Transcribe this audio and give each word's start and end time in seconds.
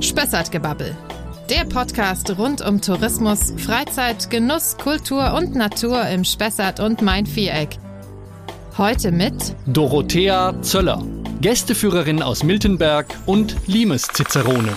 Spessartgebabbel. 0.00 0.96
Der 1.50 1.64
Podcast 1.64 2.38
rund 2.38 2.60
um 2.60 2.80
Tourismus, 2.80 3.52
Freizeit, 3.58 4.30
Genuss, 4.30 4.76
Kultur 4.78 5.34
und 5.34 5.54
Natur 5.54 6.06
im 6.08 6.24
Spessart 6.24 6.80
und 6.80 7.02
Main-Viereck. 7.02 7.76
Heute 8.78 9.12
mit 9.12 9.54
Dorothea 9.66 10.54
Zöller, 10.62 11.02
Gästeführerin 11.40 12.22
aus 12.22 12.42
Miltenberg 12.42 13.06
und 13.26 13.56
Limes 13.66 14.08
Cicerone. 14.14 14.76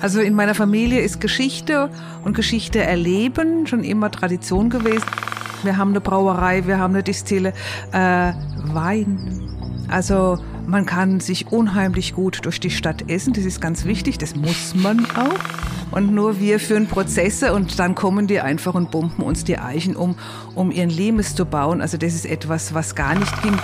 Also 0.00 0.20
in 0.20 0.34
meiner 0.34 0.54
Familie 0.54 1.00
ist 1.00 1.20
Geschichte 1.20 1.88
und 2.24 2.34
Geschichte 2.34 2.80
erleben 2.82 3.66
schon 3.66 3.82
immer 3.82 4.10
Tradition 4.10 4.68
gewesen. 4.70 5.04
Wir 5.62 5.78
haben 5.78 5.90
eine 5.90 6.00
Brauerei, 6.00 6.66
wir 6.66 6.78
haben 6.78 6.94
eine 6.94 7.02
Distille, 7.02 7.54
äh, 7.92 8.32
Wein. 8.72 9.86
Also 9.88 10.38
man 10.66 10.86
kann 10.86 11.20
sich 11.20 11.52
unheimlich 11.52 12.14
gut 12.14 12.44
durch 12.44 12.60
die 12.60 12.70
Stadt 12.70 13.08
essen, 13.08 13.32
das 13.32 13.44
ist 13.44 13.60
ganz 13.60 13.84
wichtig, 13.84 14.18
das 14.18 14.34
muss 14.34 14.74
man 14.74 15.06
auch. 15.16 15.38
Und 15.92 16.12
nur 16.12 16.40
wir 16.40 16.58
führen 16.58 16.88
Prozesse 16.88 17.52
und 17.52 17.78
dann 17.78 17.94
kommen 17.94 18.26
die 18.26 18.40
einfach 18.40 18.74
und 18.74 18.90
bumpen 18.90 19.24
uns 19.24 19.44
die 19.44 19.58
Eichen 19.58 19.94
um, 19.96 20.16
um 20.54 20.70
ihren 20.70 20.90
Limes 20.90 21.34
zu 21.34 21.46
bauen. 21.46 21.80
Also 21.80 21.96
das 21.96 22.14
ist 22.14 22.26
etwas, 22.26 22.74
was 22.74 22.94
gar 22.94 23.14
nicht 23.14 23.42
ging. 23.42 23.56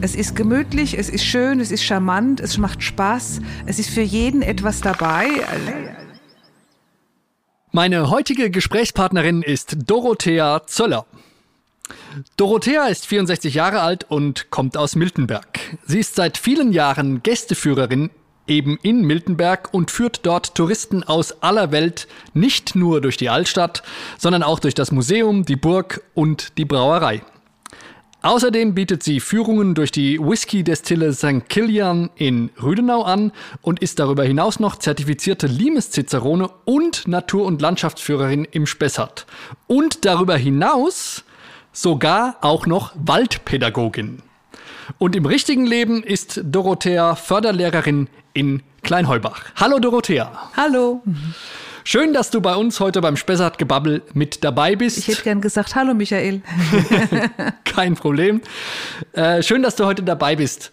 Es 0.00 0.14
ist 0.14 0.36
gemütlich, 0.36 0.96
es 0.96 1.08
ist 1.08 1.24
schön, 1.24 1.60
es 1.60 1.70
ist 1.70 1.82
charmant, 1.82 2.40
es 2.40 2.58
macht 2.58 2.82
Spaß, 2.82 3.40
es 3.66 3.78
ist 3.78 3.90
für 3.90 4.02
jeden 4.02 4.42
etwas 4.42 4.80
dabei. 4.80 5.26
Meine 7.72 8.08
heutige 8.08 8.50
Gesprächspartnerin 8.50 9.42
ist 9.42 9.76
Dorothea 9.86 10.62
Zöller. 10.66 11.06
Dorothea 12.36 12.86
ist 12.86 13.06
64 13.06 13.54
Jahre 13.54 13.80
alt 13.80 14.04
und 14.08 14.50
kommt 14.50 14.76
aus 14.76 14.96
Miltenberg. 14.96 15.60
Sie 15.86 15.98
ist 15.98 16.14
seit 16.14 16.38
vielen 16.38 16.72
Jahren 16.72 17.22
Gästeführerin 17.22 18.10
eben 18.46 18.78
in 18.82 19.02
Miltenberg 19.02 19.72
und 19.72 19.90
führt 19.90 20.26
dort 20.26 20.54
Touristen 20.54 21.02
aus 21.02 21.42
aller 21.42 21.72
Welt 21.72 22.06
nicht 22.34 22.74
nur 22.74 23.00
durch 23.00 23.16
die 23.16 23.30
Altstadt, 23.30 23.82
sondern 24.18 24.42
auch 24.42 24.58
durch 24.58 24.74
das 24.74 24.92
Museum, 24.92 25.44
die 25.44 25.56
Burg 25.56 26.02
und 26.14 26.58
die 26.58 26.64
Brauerei. 26.64 27.22
Außerdem 28.22 28.74
bietet 28.74 29.02
sie 29.02 29.20
Führungen 29.20 29.74
durch 29.74 29.92
die 29.92 30.18
Whisky-Destille 30.18 31.12
St. 31.12 31.46
Kilian 31.48 32.08
in 32.16 32.50
Rüdenau 32.62 33.02
an 33.02 33.32
und 33.60 33.80
ist 33.80 33.98
darüber 33.98 34.24
hinaus 34.24 34.60
noch 34.60 34.76
zertifizierte 34.76 35.46
Limes-Cicerone 35.46 36.48
und 36.64 37.06
Natur- 37.06 37.44
und 37.44 37.60
Landschaftsführerin 37.60 38.46
im 38.50 38.66
Spessart. 38.66 39.26
Und 39.66 40.06
darüber 40.06 40.38
hinaus 40.38 41.24
sogar 41.74 42.36
auch 42.40 42.66
noch 42.66 42.92
Waldpädagogin. 42.94 44.22
Und 44.98 45.16
im 45.16 45.26
richtigen 45.26 45.66
Leben 45.66 46.02
ist 46.02 46.40
Dorothea 46.44 47.14
Förderlehrerin 47.16 48.08
in 48.32 48.62
Kleinheubach. 48.82 49.42
Hallo 49.56 49.78
Dorothea. 49.78 50.50
Hallo. 50.56 51.02
Schön, 51.84 52.14
dass 52.14 52.30
du 52.30 52.40
bei 52.40 52.54
uns 52.54 52.80
heute 52.80 53.00
beim 53.00 53.16
Spessart-Gebabbel 53.16 54.02
mit 54.14 54.44
dabei 54.44 54.76
bist. 54.76 54.98
Ich 54.98 55.08
hätte 55.08 55.22
gern 55.22 55.40
gesagt, 55.40 55.74
hallo 55.74 55.94
Michael. 55.94 56.42
Kein 57.64 57.94
Problem. 57.94 58.40
Äh, 59.12 59.42
schön, 59.42 59.62
dass 59.62 59.76
du 59.76 59.84
heute 59.84 60.02
dabei 60.02 60.36
bist. 60.36 60.70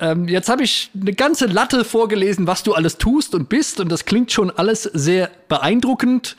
Ähm, 0.00 0.26
jetzt 0.26 0.48
habe 0.48 0.62
ich 0.62 0.90
eine 0.98 1.12
ganze 1.12 1.46
Latte 1.46 1.84
vorgelesen, 1.84 2.46
was 2.46 2.62
du 2.62 2.74
alles 2.74 2.98
tust 2.98 3.34
und 3.34 3.48
bist. 3.48 3.78
Und 3.78 3.92
das 3.92 4.06
klingt 4.06 4.32
schon 4.32 4.50
alles 4.50 4.84
sehr 4.84 5.30
beeindruckend. 5.48 6.36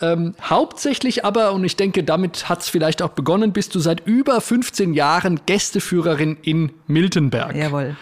Ähm, 0.00 0.34
hauptsächlich 0.40 1.24
aber, 1.24 1.52
und 1.52 1.64
ich 1.64 1.76
denke, 1.76 2.02
damit 2.02 2.48
hat 2.48 2.62
es 2.62 2.68
vielleicht 2.68 3.02
auch 3.02 3.10
begonnen, 3.10 3.52
bist 3.52 3.74
du 3.74 3.78
seit 3.78 4.06
über 4.06 4.40
15 4.40 4.94
Jahren 4.94 5.40
Gästeführerin 5.46 6.38
in 6.42 6.72
Miltenberg. 6.86 7.54
Jawohl. 7.54 7.96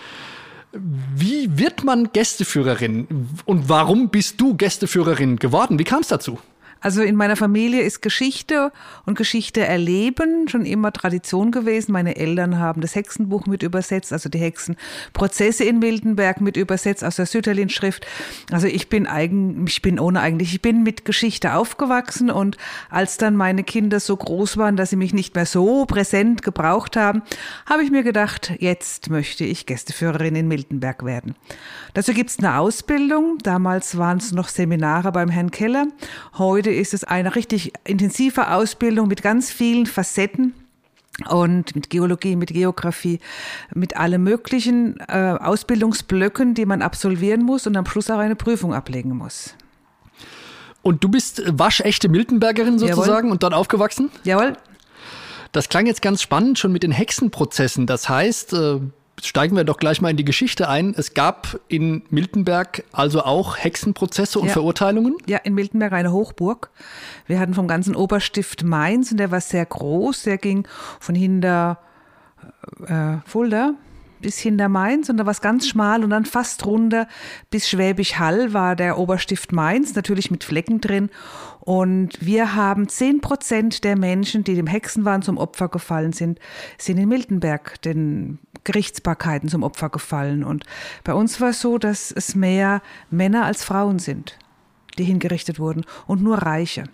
Wie 0.73 1.59
wird 1.59 1.83
man 1.83 2.13
Gästeführerin 2.13 3.29
und 3.45 3.69
warum 3.69 4.09
bist 4.09 4.41
du 4.41 4.57
Gästeführerin 4.57 5.37
geworden? 5.37 5.81
Wie 5.81 5.85
kam 5.85 6.01
es 6.01 6.09
dazu? 6.09 6.39
Also 6.81 7.03
in 7.03 7.17
meiner 7.17 7.37
Familie 7.37 7.83
ist 7.83 8.03
Geschichte 8.03 8.73
und 9.07 9.17
Geschichte 9.17 9.61
erleben 9.61 10.49
schon 10.49 10.65
immer 10.65 10.93
Tradition 10.93 11.51
gewesen. 11.51 11.93
Meine 11.93 12.17
Eltern 12.17 12.59
haben 12.59 12.81
das 12.81 12.95
Hexenbuch 12.95 13.47
mit 13.47 13.63
übersetzt, 13.63 14.13
also 14.13 14.29
die 14.29 14.39
Hexenprozesse 14.39 15.65
in 15.65 15.79
Mildenberg 15.79 16.41
mit 16.41 16.57
übersetzt 16.57 17.05
aus 17.05 17.17
der 17.17 17.27
Sütterlin-Schrift. 17.27 18.07
Also 18.51 18.67
ich 18.67 18.89
bin 18.89 19.07
eigen, 19.07 19.67
ich 19.67 19.83
bin 19.83 19.99
ohne 19.99 20.21
eigentlich, 20.21 20.55
ich 20.55 20.63
bin 20.63 20.83
mit 20.83 21.05
Geschichte 21.05 21.55
aufgewachsen 21.55 22.31
und 22.31 22.57
als 22.89 23.17
dann 23.17 23.37
meine 23.37 23.65
Kinder 23.65 24.01
so 24.01 24.17
groß 24.17 24.57
waren, 24.57 24.77
dass 24.77 24.91
sie 24.91 24.97
mich 24.97 25.13
nicht 25.13 25.35
mehr 25.35 25.47
so 25.47 25.85
präsent 25.85 26.43
gebraucht 26.43 26.97
haben, 26.97 27.23
habe 27.67 27.83
ich 27.83 27.91
mir 27.91 28.03
gedacht, 28.03 28.53
jetzt 28.59 29.11
möchte 29.11 29.45
ich 29.45 29.67
Gästeführerin 29.67 30.37
in 30.37 30.49
Mildenberg 30.49 31.05
werden. 31.05 31.35
Dazu 31.95 32.13
gibt 32.13 32.31
es 32.31 32.39
eine 32.39 32.59
Ausbildung. 32.59 33.39
Damals 33.43 33.99
waren 33.99 34.19
es 34.19 34.33
noch 34.33 34.49
Seminare 34.49 35.13
beim 35.13 35.29
Herrn 35.29 35.51
Keller. 35.51 35.87
Heute 36.39 36.70
Heute 36.71 36.79
ist 36.79 36.95
es 36.95 37.03
eine 37.03 37.35
richtig 37.35 37.73
intensive 37.83 38.53
Ausbildung 38.53 39.09
mit 39.09 39.23
ganz 39.23 39.51
vielen 39.51 39.87
Facetten 39.87 40.55
und 41.29 41.75
mit 41.75 41.91
Geologie, 41.91 42.37
mit 42.37 42.51
Geografie, 42.51 43.19
mit 43.75 43.97
allen 43.97 44.23
möglichen 44.23 45.01
äh, 45.09 45.37
Ausbildungsblöcken, 45.41 46.55
die 46.55 46.67
man 46.67 46.81
absolvieren 46.81 47.43
muss 47.43 47.67
und 47.67 47.77
am 47.77 47.87
Schluss 47.87 48.09
auch 48.09 48.21
eine 48.21 48.37
Prüfung 48.37 48.73
ablegen 48.73 49.17
muss. 49.17 49.57
Und 50.83 51.03
du 51.03 51.09
bist 51.09 51.43
waschechte 51.45 52.09
Miltenbergerin 52.09 52.79
sozusagen 52.79 53.27
Jawohl. 53.27 53.33
und 53.33 53.43
dort 53.43 53.53
aufgewachsen? 53.53 54.13
Jawohl. 54.23 54.53
Das 55.51 55.71
klang 55.71 55.87
jetzt 55.87 56.03
ganz 56.03 56.23
spannend 56.23 56.61
schon 56.61 56.71
mit 56.71 56.85
den 56.85 56.93
Hexenprozessen. 56.93 57.89
Das 57.89 58.09
heißt, 58.09 58.53
äh, 58.53 58.79
steigen 59.27 59.57
wir 59.57 59.65
doch 59.65 59.77
gleich 59.77 60.01
mal 60.01 60.11
in 60.11 60.17
die 60.17 60.25
Geschichte 60.25 60.69
ein. 60.69 60.95
Es 60.97 61.15
gab 61.15 61.61
in 61.69 62.03
Miltenberg 62.11 62.85
also 62.93 63.23
auch 63.23 63.57
Hexenprozesse 63.57 64.39
und 64.39 64.47
ja. 64.47 64.53
Verurteilungen? 64.53 65.17
Ja, 65.27 65.39
in 65.39 65.55
Miltenberg 65.55 65.93
eine 65.93 66.13
Hochburg. 66.13 66.71
Wir 67.27 67.39
hatten 67.41 67.55
vom 67.55 67.69
ganzen 67.69 67.97
Oberstift 67.97 68.65
Mainz 68.65 69.11
und 69.11 69.19
der 69.19 69.31
war 69.31 69.41
sehr 69.41 69.67
groß. 69.67 70.25
Der 70.25 70.39
ging 70.39 70.67
von 70.99 71.15
hinter 71.15 71.79
äh, 72.87 73.17
Fulda 73.27 73.75
bis 74.21 74.39
hinter 74.39 74.69
Mainz 74.69 75.09
und 75.09 75.17
da 75.17 75.27
war 75.27 75.33
es 75.33 75.41
ganz 75.41 75.67
schmal 75.69 76.05
und 76.05 76.11
dann 76.11 76.25
fast 76.25 76.65
runter 76.67 77.09
bis 77.51 77.69
Schwäbisch 77.69 78.19
Hall 78.19 78.53
war 78.53 78.77
der 78.77 78.99
Oberstift 78.99 79.53
Mainz, 79.53 79.95
natürlich 79.95 80.31
mit 80.31 80.45
Flecken 80.45 80.81
drin. 80.81 81.11
Und 81.61 82.25
wir 82.25 82.55
haben 82.55 82.89
zehn 82.89 83.21
Prozent 83.21 83.85
der 83.85 83.97
Menschen, 83.97 84.45
die 84.45 84.55
dem 84.55 84.67
Hexenwahn 84.67 85.23
zum 85.23 85.39
Opfer 85.39 85.69
gefallen 85.69 86.13
sind, 86.13 86.39
sind 86.79 86.99
in 86.99 87.09
Miltenberg 87.09 87.81
den 87.83 88.39
Gerichtsbarkeiten 88.65 89.49
zum 89.49 89.63
Opfer 89.63 89.89
gefallen. 89.89 90.43
Und 90.43 90.65
bei 91.05 91.15
uns 91.15 91.41
war 91.41 91.51
es 91.51 91.61
so, 91.61 91.79
dass 91.79 92.11
es 92.11 92.35
mehr 92.35 92.83
Männer 93.11 93.45
als 93.45 93.63
Frauen 93.63 93.99
sind 93.99 94.39
die 95.01 95.05
hingerichtet 95.05 95.59
wurden 95.59 95.85
und 96.07 96.23
nur 96.23 96.39
Reiche. 96.39 96.85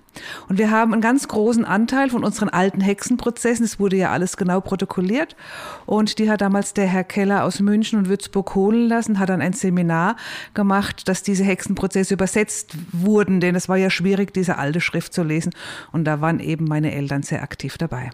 Und 0.49 0.59
wir 0.59 0.71
haben 0.71 0.93
einen 0.93 1.03
ganz 1.03 1.28
großen 1.28 1.65
Anteil 1.65 2.09
von 2.09 2.25
unseren 2.25 2.49
alten 2.49 2.81
Hexenprozessen. 2.81 3.65
Es 3.65 3.78
wurde 3.78 3.97
ja 3.97 4.12
alles 4.12 4.37
genau 4.37 4.61
protokolliert. 4.61 5.37
Und 5.84 6.19
die 6.19 6.31
hat 6.31 6.41
damals 6.41 6.72
der 6.72 6.87
Herr 6.87 7.05
Keller 7.05 7.44
aus 7.44 7.61
München 7.61 7.99
und 7.99 8.09
Würzburg 8.09 8.55
holen 8.55 8.89
lassen, 8.89 9.19
hat 9.19 9.28
dann 9.28 9.43
ein 9.43 9.53
Seminar 9.53 10.17
gemacht, 10.55 11.09
dass 11.09 11.22
diese 11.22 11.44
Hexenprozesse 11.44 12.15
übersetzt 12.15 12.77
wurden, 12.93 13.41
denn 13.41 13.55
es 13.55 13.69
war 13.69 13.77
ja 13.77 13.91
schwierig, 13.91 14.33
diese 14.33 14.56
alte 14.56 14.81
Schrift 14.81 15.12
zu 15.12 15.23
lesen. 15.23 15.53
Und 15.93 16.05
da 16.05 16.21
waren 16.21 16.41
eben 16.41 16.65
meine 16.65 16.94
Eltern 16.94 17.23
sehr 17.23 17.43
aktiv 17.43 17.77
dabei. 17.77 18.11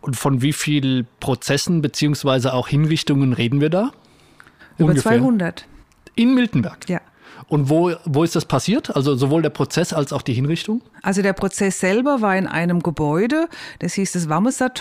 Und 0.00 0.16
von 0.16 0.42
wie 0.42 0.52
vielen 0.52 1.06
Prozessen 1.20 1.82
beziehungsweise 1.82 2.52
auch 2.52 2.68
Hinrichtungen 2.68 3.32
reden 3.32 3.60
wir 3.60 3.70
da? 3.70 3.92
Über 4.78 4.90
Ungefähr. 4.90 5.18
200. 5.18 5.66
In 6.14 6.34
Miltenberg? 6.34 6.88
Ja. 6.88 7.00
Und 7.48 7.70
wo, 7.70 7.92
wo 8.04 8.24
ist 8.24 8.34
das 8.34 8.44
passiert? 8.44 8.94
Also 8.96 9.14
sowohl 9.14 9.40
der 9.40 9.50
Prozess 9.50 9.92
als 9.92 10.12
auch 10.12 10.22
die 10.22 10.32
Hinrichtung? 10.32 10.80
Also 11.02 11.22
der 11.22 11.32
Prozess 11.32 11.78
selber 11.78 12.20
war 12.20 12.36
in 12.36 12.48
einem 12.48 12.82
Gebäude, 12.82 13.48
das 13.78 13.94
hieß 13.94 14.12
das 14.12 14.28
Wammeser 14.28 14.72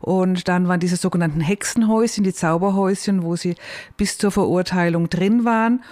Und 0.00 0.48
dann 0.48 0.68
waren 0.68 0.80
diese 0.80 0.96
sogenannten 0.96 1.40
Hexenhäuschen, 1.40 2.24
die 2.24 2.32
Zauberhäuschen, 2.32 3.22
wo 3.22 3.36
sie 3.36 3.56
bis 3.98 4.16
zur 4.16 4.30
Verurteilung 4.30 5.10
drin 5.10 5.44
waren. 5.44 5.82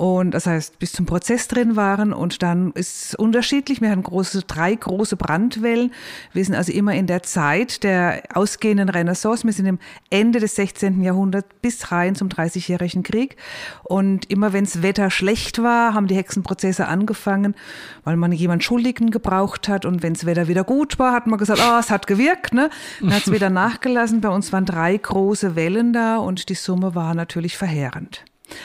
Und 0.00 0.30
das 0.30 0.46
heißt, 0.46 0.78
bis 0.78 0.92
zum 0.92 1.04
Prozess 1.04 1.46
drin 1.46 1.76
waren. 1.76 2.14
Und 2.14 2.42
dann 2.42 2.72
ist 2.72 3.04
es 3.04 3.14
unterschiedlich. 3.14 3.82
Wir 3.82 3.90
hatten 3.90 4.02
große, 4.02 4.44
drei 4.44 4.74
große 4.74 5.16
Brandwellen. 5.16 5.92
Wir 6.32 6.42
sind 6.42 6.54
also 6.54 6.72
immer 6.72 6.94
in 6.94 7.06
der 7.06 7.22
Zeit 7.22 7.82
der 7.82 8.22
ausgehenden 8.32 8.88
Renaissance. 8.88 9.44
Wir 9.44 9.52
sind 9.52 9.66
im 9.66 9.78
Ende 10.08 10.40
des 10.40 10.54
16. 10.54 11.02
Jahrhunderts 11.02 11.48
bis 11.60 11.92
rein 11.92 12.14
zum 12.14 12.30
Dreißigjährigen 12.30 13.02
Krieg. 13.02 13.36
Und 13.82 14.24
immer 14.30 14.54
wenn 14.54 14.64
das 14.64 14.80
Wetter 14.80 15.10
schlecht 15.10 15.62
war, 15.62 15.92
haben 15.92 16.06
die 16.06 16.16
Hexenprozesse 16.16 16.88
angefangen, 16.88 17.54
weil 18.02 18.16
man 18.16 18.32
jemanden 18.32 18.62
Schuldigen 18.62 19.10
gebraucht 19.10 19.68
hat. 19.68 19.84
Und 19.84 20.02
wenn 20.02 20.14
das 20.14 20.24
Wetter 20.24 20.48
wieder 20.48 20.64
gut 20.64 20.98
war, 20.98 21.12
hat 21.12 21.26
man 21.26 21.38
gesagt, 21.38 21.60
oh, 21.62 21.78
es 21.78 21.90
hat 21.90 22.06
gewirkt. 22.06 22.54
Ne? 22.54 22.70
Dann 23.00 23.12
hat 23.12 23.26
es 23.26 23.32
wieder 23.34 23.50
nachgelassen. 23.50 24.22
Bei 24.22 24.30
uns 24.30 24.50
waren 24.50 24.64
drei 24.64 24.96
große 24.96 25.56
Wellen 25.56 25.92
da 25.92 26.16
und 26.16 26.48
die 26.48 26.54
Summe 26.54 26.94
war 26.94 27.12
natürlich 27.12 27.58
verheerend. 27.58 28.24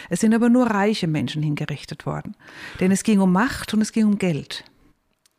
Es 0.09 0.19
sind 0.19 0.33
aber 0.33 0.49
nur 0.49 0.67
reiche 0.67 1.07
Menschen 1.07 1.43
hingerichtet 1.43 2.05
worden. 2.05 2.35
Denn 2.79 2.91
es 2.91 3.03
ging 3.03 3.19
um 3.19 3.31
Macht 3.31 3.73
und 3.73 3.81
es 3.81 3.91
ging 3.91 4.05
um 4.05 4.17
Geld. 4.17 4.63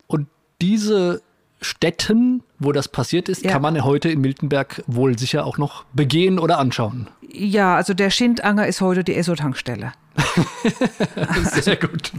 Und 0.07 0.29
diese 0.61 1.23
Städten, 1.61 2.43
wo 2.59 2.73
das 2.73 2.89
passiert 2.89 3.29
ist, 3.29 3.45
ja. 3.45 3.53
kann 3.53 3.63
man 3.63 3.83
heute 3.83 4.09
in 4.09 4.21
Miltenberg 4.21 4.83
wohl 4.87 5.19
sicher 5.19 5.45
auch 5.47 5.59
noch 5.59 5.85
begehen 5.93 6.39
oder 6.39 6.59
anschauen. 6.59 7.09
Ja, 7.29 7.77
also 7.77 7.95
der 7.95 8.11
Schindanger 8.11 8.67
ist 8.67 8.81
heute 8.81 9.05
die 9.05 9.15
Esso-Tankstelle. 9.15 9.93
Sehr 11.61 11.77
gut. 11.77 12.13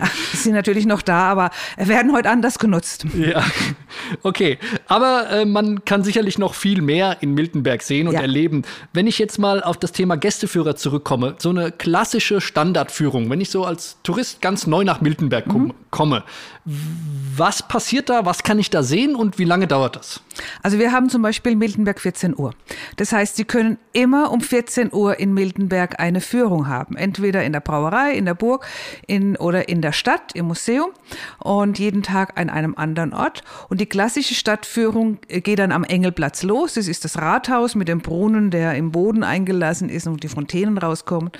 Ach, 0.00 0.10
sind 0.34 0.52
natürlich 0.54 0.86
noch 0.86 1.02
da, 1.02 1.30
aber 1.30 1.50
werden 1.76 2.12
heute 2.12 2.30
anders 2.30 2.58
genutzt. 2.58 3.04
Ja, 3.16 3.44
okay. 4.22 4.58
Aber 4.86 5.30
äh, 5.30 5.44
man 5.44 5.84
kann 5.84 6.04
sicherlich 6.04 6.38
noch 6.38 6.54
viel 6.54 6.82
mehr 6.82 7.18
in 7.20 7.34
Miltenberg 7.34 7.82
sehen 7.82 8.08
und 8.08 8.14
Ja. 8.14 8.20
erleben. 8.20 8.62
Wenn 8.92 9.06
ich 9.06 9.18
jetzt 9.18 9.38
mal 9.38 9.62
auf 9.62 9.76
das 9.76 9.92
Thema 9.92 10.16
Gästeführer 10.16 10.76
zurückkomme, 10.76 11.34
so 11.38 11.50
eine 11.50 11.72
klassische 11.72 12.40
Standardführung, 12.40 13.30
wenn 13.30 13.40
ich 13.40 13.50
so 13.50 13.64
als 13.64 13.96
Tourist 14.02 14.40
ganz 14.40 14.66
neu 14.66 14.84
nach 14.84 15.00
Miltenberg 15.00 15.46
Mhm. 15.46 15.50
komm- 15.52 15.74
komme, 15.90 16.22
was 17.36 17.66
passiert 17.66 18.10
da, 18.10 18.26
was 18.26 18.42
kann 18.42 18.58
ich 18.58 18.68
da 18.68 18.82
sehen 18.82 19.14
und 19.16 19.38
wie 19.38 19.44
lange 19.44 19.66
dauert 19.66 19.96
das? 19.96 20.20
Also 20.62 20.78
wir 20.78 20.92
haben 20.92 21.08
zum 21.08 21.22
Beispiel 21.22 21.56
Miltenberg 21.56 21.98
14 22.00 22.36
Uhr. 22.36 22.52
Das 22.96 23.12
heißt, 23.12 23.36
Sie 23.36 23.44
können 23.44 23.78
immer 23.92 24.30
um 24.30 24.40
14 24.42 24.92
Uhr 24.92 25.18
in 25.18 25.32
Miltenberg 25.32 25.98
eine 25.98 26.20
Führung 26.20 26.68
haben. 26.68 26.94
Entweder 26.96 27.27
in 27.36 27.52
der 27.52 27.60
Brauerei, 27.60 28.12
in 28.12 28.24
der 28.24 28.34
Burg 28.34 28.66
in, 29.06 29.36
oder 29.36 29.68
in 29.68 29.82
der 29.82 29.92
Stadt, 29.92 30.32
im 30.34 30.46
Museum 30.46 30.90
und 31.38 31.78
jeden 31.78 32.02
Tag 32.02 32.38
an 32.38 32.50
einem 32.50 32.74
anderen 32.76 33.12
Ort. 33.12 33.42
Und 33.68 33.80
die 33.80 33.86
klassische 33.86 34.34
Stadtführung 34.34 35.18
äh, 35.28 35.40
geht 35.40 35.58
dann 35.58 35.72
am 35.72 35.84
Engelplatz 35.84 36.42
los. 36.42 36.74
Das 36.74 36.88
ist 36.88 37.04
das 37.04 37.18
Rathaus 37.18 37.74
mit 37.74 37.88
dem 37.88 38.00
Brunnen, 38.00 38.50
der 38.50 38.74
im 38.74 38.92
Boden 38.92 39.22
eingelassen 39.22 39.88
ist 39.88 40.06
und 40.06 40.22
die 40.22 40.28
Fontänen 40.28 40.78
rauskommen. 40.78 41.30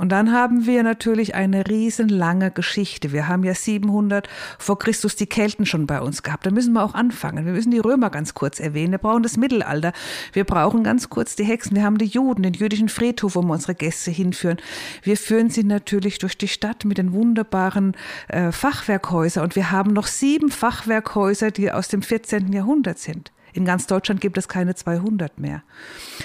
Und 0.00 0.08
dann 0.08 0.32
haben 0.32 0.64
wir 0.64 0.82
natürlich 0.82 1.34
eine 1.34 1.68
riesenlange 1.68 2.50
Geschichte. 2.50 3.12
Wir 3.12 3.28
haben 3.28 3.44
ja 3.44 3.52
700 3.54 4.30
vor 4.58 4.78
Christus 4.78 5.14
die 5.14 5.26
Kelten 5.26 5.66
schon 5.66 5.86
bei 5.86 6.00
uns 6.00 6.22
gehabt. 6.22 6.46
Da 6.46 6.50
müssen 6.50 6.72
wir 6.72 6.82
auch 6.82 6.94
anfangen. 6.94 7.44
Wir 7.44 7.52
müssen 7.52 7.70
die 7.70 7.80
Römer 7.80 8.08
ganz 8.08 8.32
kurz 8.32 8.60
erwähnen. 8.60 8.92
Wir 8.92 8.98
brauchen 8.98 9.22
das 9.22 9.36
Mittelalter. 9.36 9.92
Wir 10.32 10.44
brauchen 10.44 10.84
ganz 10.84 11.10
kurz 11.10 11.36
die 11.36 11.44
Hexen. 11.44 11.76
Wir 11.76 11.84
haben 11.84 11.98
die 11.98 12.06
Juden, 12.06 12.44
den 12.44 12.54
jüdischen 12.54 12.88
Friedhof, 12.88 13.34
wo 13.34 13.42
wir 13.42 13.52
unsere 13.52 13.74
Gäste 13.74 14.10
hinführen. 14.10 14.56
Wir 15.02 15.18
führen 15.18 15.50
sie 15.50 15.64
natürlich 15.64 16.18
durch 16.18 16.38
die 16.38 16.48
Stadt 16.48 16.86
mit 16.86 16.96
den 16.96 17.12
wunderbaren 17.12 17.94
äh, 18.28 18.52
Fachwerkhäusern. 18.52 19.44
Und 19.44 19.54
wir 19.54 19.70
haben 19.70 19.92
noch 19.92 20.06
sieben 20.06 20.50
Fachwerkhäuser, 20.50 21.50
die 21.50 21.70
aus 21.70 21.88
dem 21.88 22.00
14. 22.00 22.54
Jahrhundert 22.54 22.98
sind. 22.98 23.32
In 23.52 23.64
ganz 23.64 23.86
Deutschland 23.86 24.20
gibt 24.20 24.38
es 24.38 24.48
keine 24.48 24.74
200 24.74 25.38
mehr. 25.38 25.62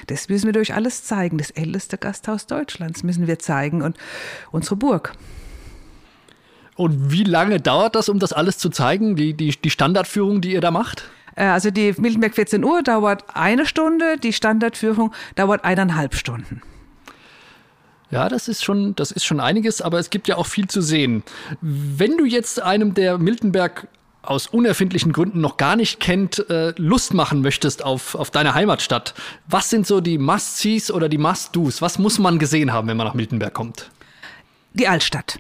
Das 0.08 0.30
müssen 0.30 0.46
wir 0.46 0.54
durch 0.54 0.74
alles 0.74 1.04
zeigen. 1.04 1.38
Das 1.38 1.52
älteste 1.52 1.98
Gasthaus 1.98 2.48
Deutschlands 2.48 3.04
müssen 3.04 3.28
wir 3.28 3.40
zeigen 3.40 3.82
und 3.82 3.98
unsere 4.52 4.76
Burg. 4.76 5.14
Und 6.76 7.12
wie 7.12 7.24
lange 7.24 7.60
dauert 7.60 7.96
das, 7.96 8.10
um 8.10 8.20
das 8.20 8.34
alles 8.34 8.58
zu 8.58 8.70
zeigen, 8.70 9.16
die, 9.16 9.34
die, 9.34 9.52
die 9.52 9.70
Standardführung, 9.70 10.42
die 10.42 10.52
ihr 10.52 10.62
da 10.62 10.72
macht? 10.72 11.10
Äh, 11.36 11.46
Also 11.46 11.72
die 11.72 11.94
Miltenberg 11.98 12.36
14 12.36 12.64
Uhr 12.64 12.84
dauert 12.84 13.24
eine 13.34 13.66
Stunde, 13.66 14.18
die 14.18 14.34
Standardführung 14.34 15.14
dauert 15.36 15.64
eineinhalb 15.64 16.16
Stunden. 16.16 16.62
Ja, 18.12 18.30
das 18.30 18.48
ist 18.48 18.64
schon, 18.64 18.96
das 18.96 19.12
ist 19.12 19.26
schon 19.26 19.40
einiges, 19.40 19.82
aber 19.82 20.00
es 20.00 20.10
gibt 20.10 20.28
ja 20.28 20.38
auch 20.38 20.46
viel 20.46 20.68
zu 20.68 20.82
sehen. 20.82 21.24
Wenn 21.62 22.18
du 22.18 22.26
jetzt 22.26 22.62
einem, 22.62 22.94
der 22.94 23.18
Miltenberg 23.18 23.88
aus 24.30 24.48
unerfindlichen 24.48 25.12
Gründen 25.12 25.42
noch 25.42 25.58
gar 25.58 25.76
nicht 25.76 26.00
kennt, 26.00 26.50
äh, 26.50 26.74
Lust 26.78 27.14
machen 27.14 27.42
möchtest 27.42 27.84
auf, 27.84 28.16
auf 28.16 28.32
deine 28.32 28.54
Heimatstadt, 28.54 29.14
was 29.48 29.70
sind 29.70 29.88
so 29.88 30.02
die 30.02 30.18
Must-Sees 30.18 30.92
oder 30.92 31.10
die 31.10 31.18
Must-Dos? 31.18 31.82
Was 31.82 32.00
muss 32.00 32.20
man 32.20 32.40
gesehen 32.40 32.74
haben, 32.74 32.88
wenn 32.88 32.98
man 32.98 33.08
nach 33.08 33.14
Miltenberg 33.14 33.54
kommt? 33.54 33.90
Die 34.74 34.88
Altstadt. 34.88 35.40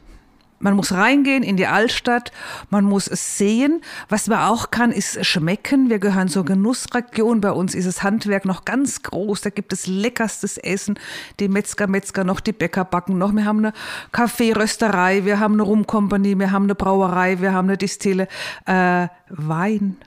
Man 0.59 0.75
muss 0.75 0.93
reingehen 0.93 1.43
in 1.43 1.57
die 1.57 1.67
Altstadt, 1.67 2.31
man 2.69 2.85
muss 2.85 3.07
es 3.07 3.37
sehen. 3.37 3.81
Was 4.07 4.27
man 4.27 4.39
auch 4.39 4.71
kann, 4.71 4.91
ist 4.91 5.25
schmecken. 5.25 5.89
Wir 5.89 5.99
gehören 5.99 6.29
zur 6.29 6.45
Genussregion. 6.45 7.41
Bei 7.41 7.51
uns 7.51 7.75
ist 7.75 7.87
das 7.87 8.03
Handwerk 8.03 8.45
noch 8.45 8.63
ganz 8.63 9.03
groß. 9.03 9.41
Da 9.41 9.49
gibt 9.49 9.73
es 9.73 9.85
leckerstes 9.85 10.57
Essen. 10.57 10.97
Die 11.39 11.49
Metzger, 11.49 11.87
Metzger 11.87 12.23
noch, 12.23 12.39
die 12.39 12.53
Bäcker 12.53 12.85
backen 12.85 13.17
noch. 13.17 13.33
Wir 13.33 13.45
haben 13.45 13.59
eine 13.59 13.73
Kaffeerösterei, 14.11 15.25
wir 15.25 15.39
haben 15.39 15.55
eine 15.55 15.63
Rumkompanie, 15.63 16.39
wir 16.39 16.51
haben 16.51 16.63
eine 16.63 16.75
Brauerei, 16.75 17.41
wir 17.41 17.53
haben 17.53 17.67
eine 17.67 17.77
Distille. 17.77 18.27
Äh, 18.65 19.07
Wein, 19.29 19.97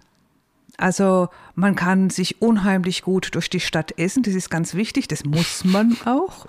also 0.79 1.29
man 1.57 1.75
kann 1.75 2.09
sich 2.09 2.41
unheimlich 2.41 3.03
gut 3.03 3.35
durch 3.35 3.51
die 3.51 3.59
Stadt 3.59 3.99
essen, 3.99 4.23
das 4.23 4.35
ist 4.35 4.49
ganz 4.49 4.75
wichtig, 4.75 5.09
das 5.09 5.25
muss 5.25 5.65
man 5.65 5.97
auch. 6.05 6.47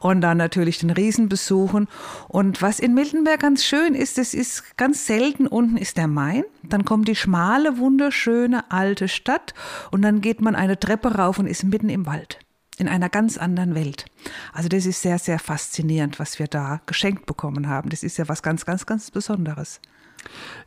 Und 0.00 0.20
dann 0.20 0.36
natürlich 0.36 0.78
den 0.78 0.90
Riesen 0.90 1.30
besuchen. 1.30 1.88
Und 2.28 2.60
was 2.60 2.78
in 2.78 2.92
Miltenberg 2.92 3.40
ganz 3.40 3.64
schön 3.64 3.94
ist, 3.94 4.18
das 4.18 4.34
ist 4.34 4.76
ganz 4.76 5.06
selten, 5.06 5.46
unten 5.46 5.78
ist 5.78 5.96
der 5.96 6.08
Main, 6.08 6.44
dann 6.62 6.84
kommt 6.84 7.08
die 7.08 7.16
schmale, 7.16 7.78
wunderschöne 7.78 8.70
alte 8.70 9.08
Stadt 9.08 9.54
und 9.90 10.02
dann 10.02 10.20
geht 10.20 10.42
man 10.42 10.54
eine 10.54 10.78
Treppe 10.78 11.14
rauf 11.14 11.38
und 11.38 11.46
ist 11.46 11.64
mitten 11.64 11.88
im 11.88 12.04
Wald. 12.04 12.38
In 12.76 12.88
einer 12.88 13.08
ganz 13.08 13.38
anderen 13.38 13.74
Welt. 13.74 14.06
Also 14.52 14.68
das 14.68 14.84
ist 14.84 15.00
sehr, 15.00 15.18
sehr 15.18 15.38
faszinierend, 15.38 16.18
was 16.18 16.38
wir 16.38 16.48
da 16.48 16.82
geschenkt 16.84 17.24
bekommen 17.24 17.66
haben. 17.66 17.88
Das 17.88 18.02
ist 18.02 18.18
ja 18.18 18.28
was 18.28 18.42
ganz, 18.42 18.66
ganz, 18.66 18.84
ganz 18.84 19.10
Besonderes. 19.10 19.80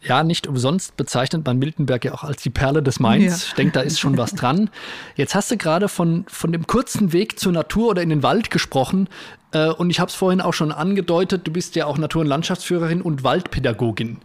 Ja, 0.01 0.23
nicht 0.23 0.47
umsonst 0.47 0.97
bezeichnet 0.97 1.45
man 1.45 1.59
Miltenberg 1.59 2.03
ja 2.03 2.13
auch 2.13 2.23
als 2.23 2.41
die 2.41 2.49
Perle 2.49 2.83
des 2.83 2.99
Mains. 2.99 3.25
Ja. 3.25 3.47
Ich 3.49 3.53
denke, 3.53 3.73
da 3.73 3.81
ist 3.81 3.99
schon 3.99 4.17
was 4.17 4.35
dran. 4.35 4.69
Jetzt 5.15 5.33
hast 5.33 5.49
du 5.51 5.57
gerade 5.57 5.87
von, 5.87 6.25
von 6.27 6.51
dem 6.51 6.67
kurzen 6.67 7.13
Weg 7.13 7.39
zur 7.39 7.53
Natur 7.53 7.89
oder 7.89 8.01
in 8.01 8.09
den 8.09 8.23
Wald 8.23 8.51
gesprochen. 8.51 9.07
Äh, 9.51 9.69
und 9.69 9.89
ich 9.89 9.99
habe 9.99 10.09
es 10.09 10.15
vorhin 10.15 10.41
auch 10.41 10.53
schon 10.53 10.71
angedeutet, 10.71 11.47
du 11.47 11.51
bist 11.51 11.75
ja 11.75 11.85
auch 11.85 11.97
Natur- 11.97 12.21
und 12.21 12.27
Landschaftsführerin 12.27 13.01
und 13.01 13.23
Waldpädagogin. 13.23 14.17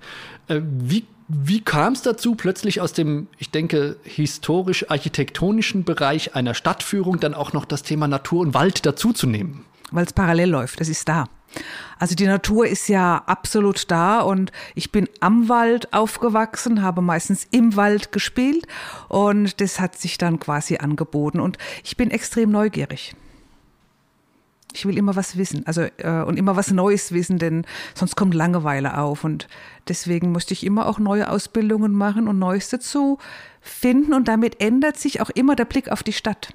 Äh, 0.48 0.60
wie 0.64 1.04
wie 1.30 1.60
kam 1.60 1.92
es 1.92 2.00
dazu, 2.00 2.34
plötzlich 2.34 2.80
aus 2.80 2.94
dem, 2.94 3.28
ich 3.36 3.50
denke, 3.50 3.96
historisch-architektonischen 4.02 5.84
Bereich 5.84 6.34
einer 6.34 6.54
Stadtführung 6.54 7.20
dann 7.20 7.34
auch 7.34 7.52
noch 7.52 7.66
das 7.66 7.82
Thema 7.82 8.08
Natur 8.08 8.40
und 8.40 8.54
Wald 8.54 8.86
dazuzunehmen? 8.86 9.66
Weil 9.92 10.04
es 10.04 10.12
parallel 10.12 10.50
läuft. 10.50 10.80
Das 10.80 10.88
ist 10.88 11.08
da. 11.08 11.26
Also 11.98 12.14
die 12.14 12.26
Natur 12.26 12.66
ist 12.66 12.88
ja 12.88 13.22
absolut 13.26 13.90
da 13.90 14.20
und 14.20 14.52
ich 14.74 14.92
bin 14.92 15.08
am 15.20 15.48
Wald 15.48 15.92
aufgewachsen, 15.92 16.82
habe 16.82 17.02
meistens 17.02 17.46
im 17.50 17.74
Wald 17.76 18.12
gespielt 18.12 18.66
und 19.08 19.60
das 19.60 19.80
hat 19.80 19.96
sich 19.98 20.18
dann 20.18 20.38
quasi 20.38 20.76
angeboten 20.76 21.40
und 21.40 21.58
ich 21.82 21.96
bin 21.96 22.10
extrem 22.10 22.50
neugierig. 22.50 23.16
Ich 24.74 24.84
will 24.84 24.98
immer 24.98 25.16
was 25.16 25.38
wissen, 25.38 25.66
also 25.66 25.80
äh, 25.96 26.22
und 26.22 26.36
immer 26.36 26.54
was 26.54 26.70
Neues 26.70 27.10
wissen, 27.12 27.38
denn 27.38 27.64
sonst 27.94 28.16
kommt 28.16 28.34
Langeweile 28.34 28.98
auf 28.98 29.24
und 29.24 29.48
deswegen 29.88 30.30
musste 30.30 30.52
ich 30.52 30.64
immer 30.64 30.86
auch 30.86 30.98
neue 30.98 31.30
Ausbildungen 31.30 31.92
machen 31.92 32.28
und 32.28 32.38
Neues 32.38 32.68
dazu 32.68 33.18
finden 33.60 34.12
und 34.12 34.28
damit 34.28 34.60
ändert 34.60 34.98
sich 34.98 35.20
auch 35.22 35.30
immer 35.30 35.56
der 35.56 35.64
Blick 35.64 35.90
auf 35.90 36.02
die 36.02 36.12
Stadt. 36.12 36.52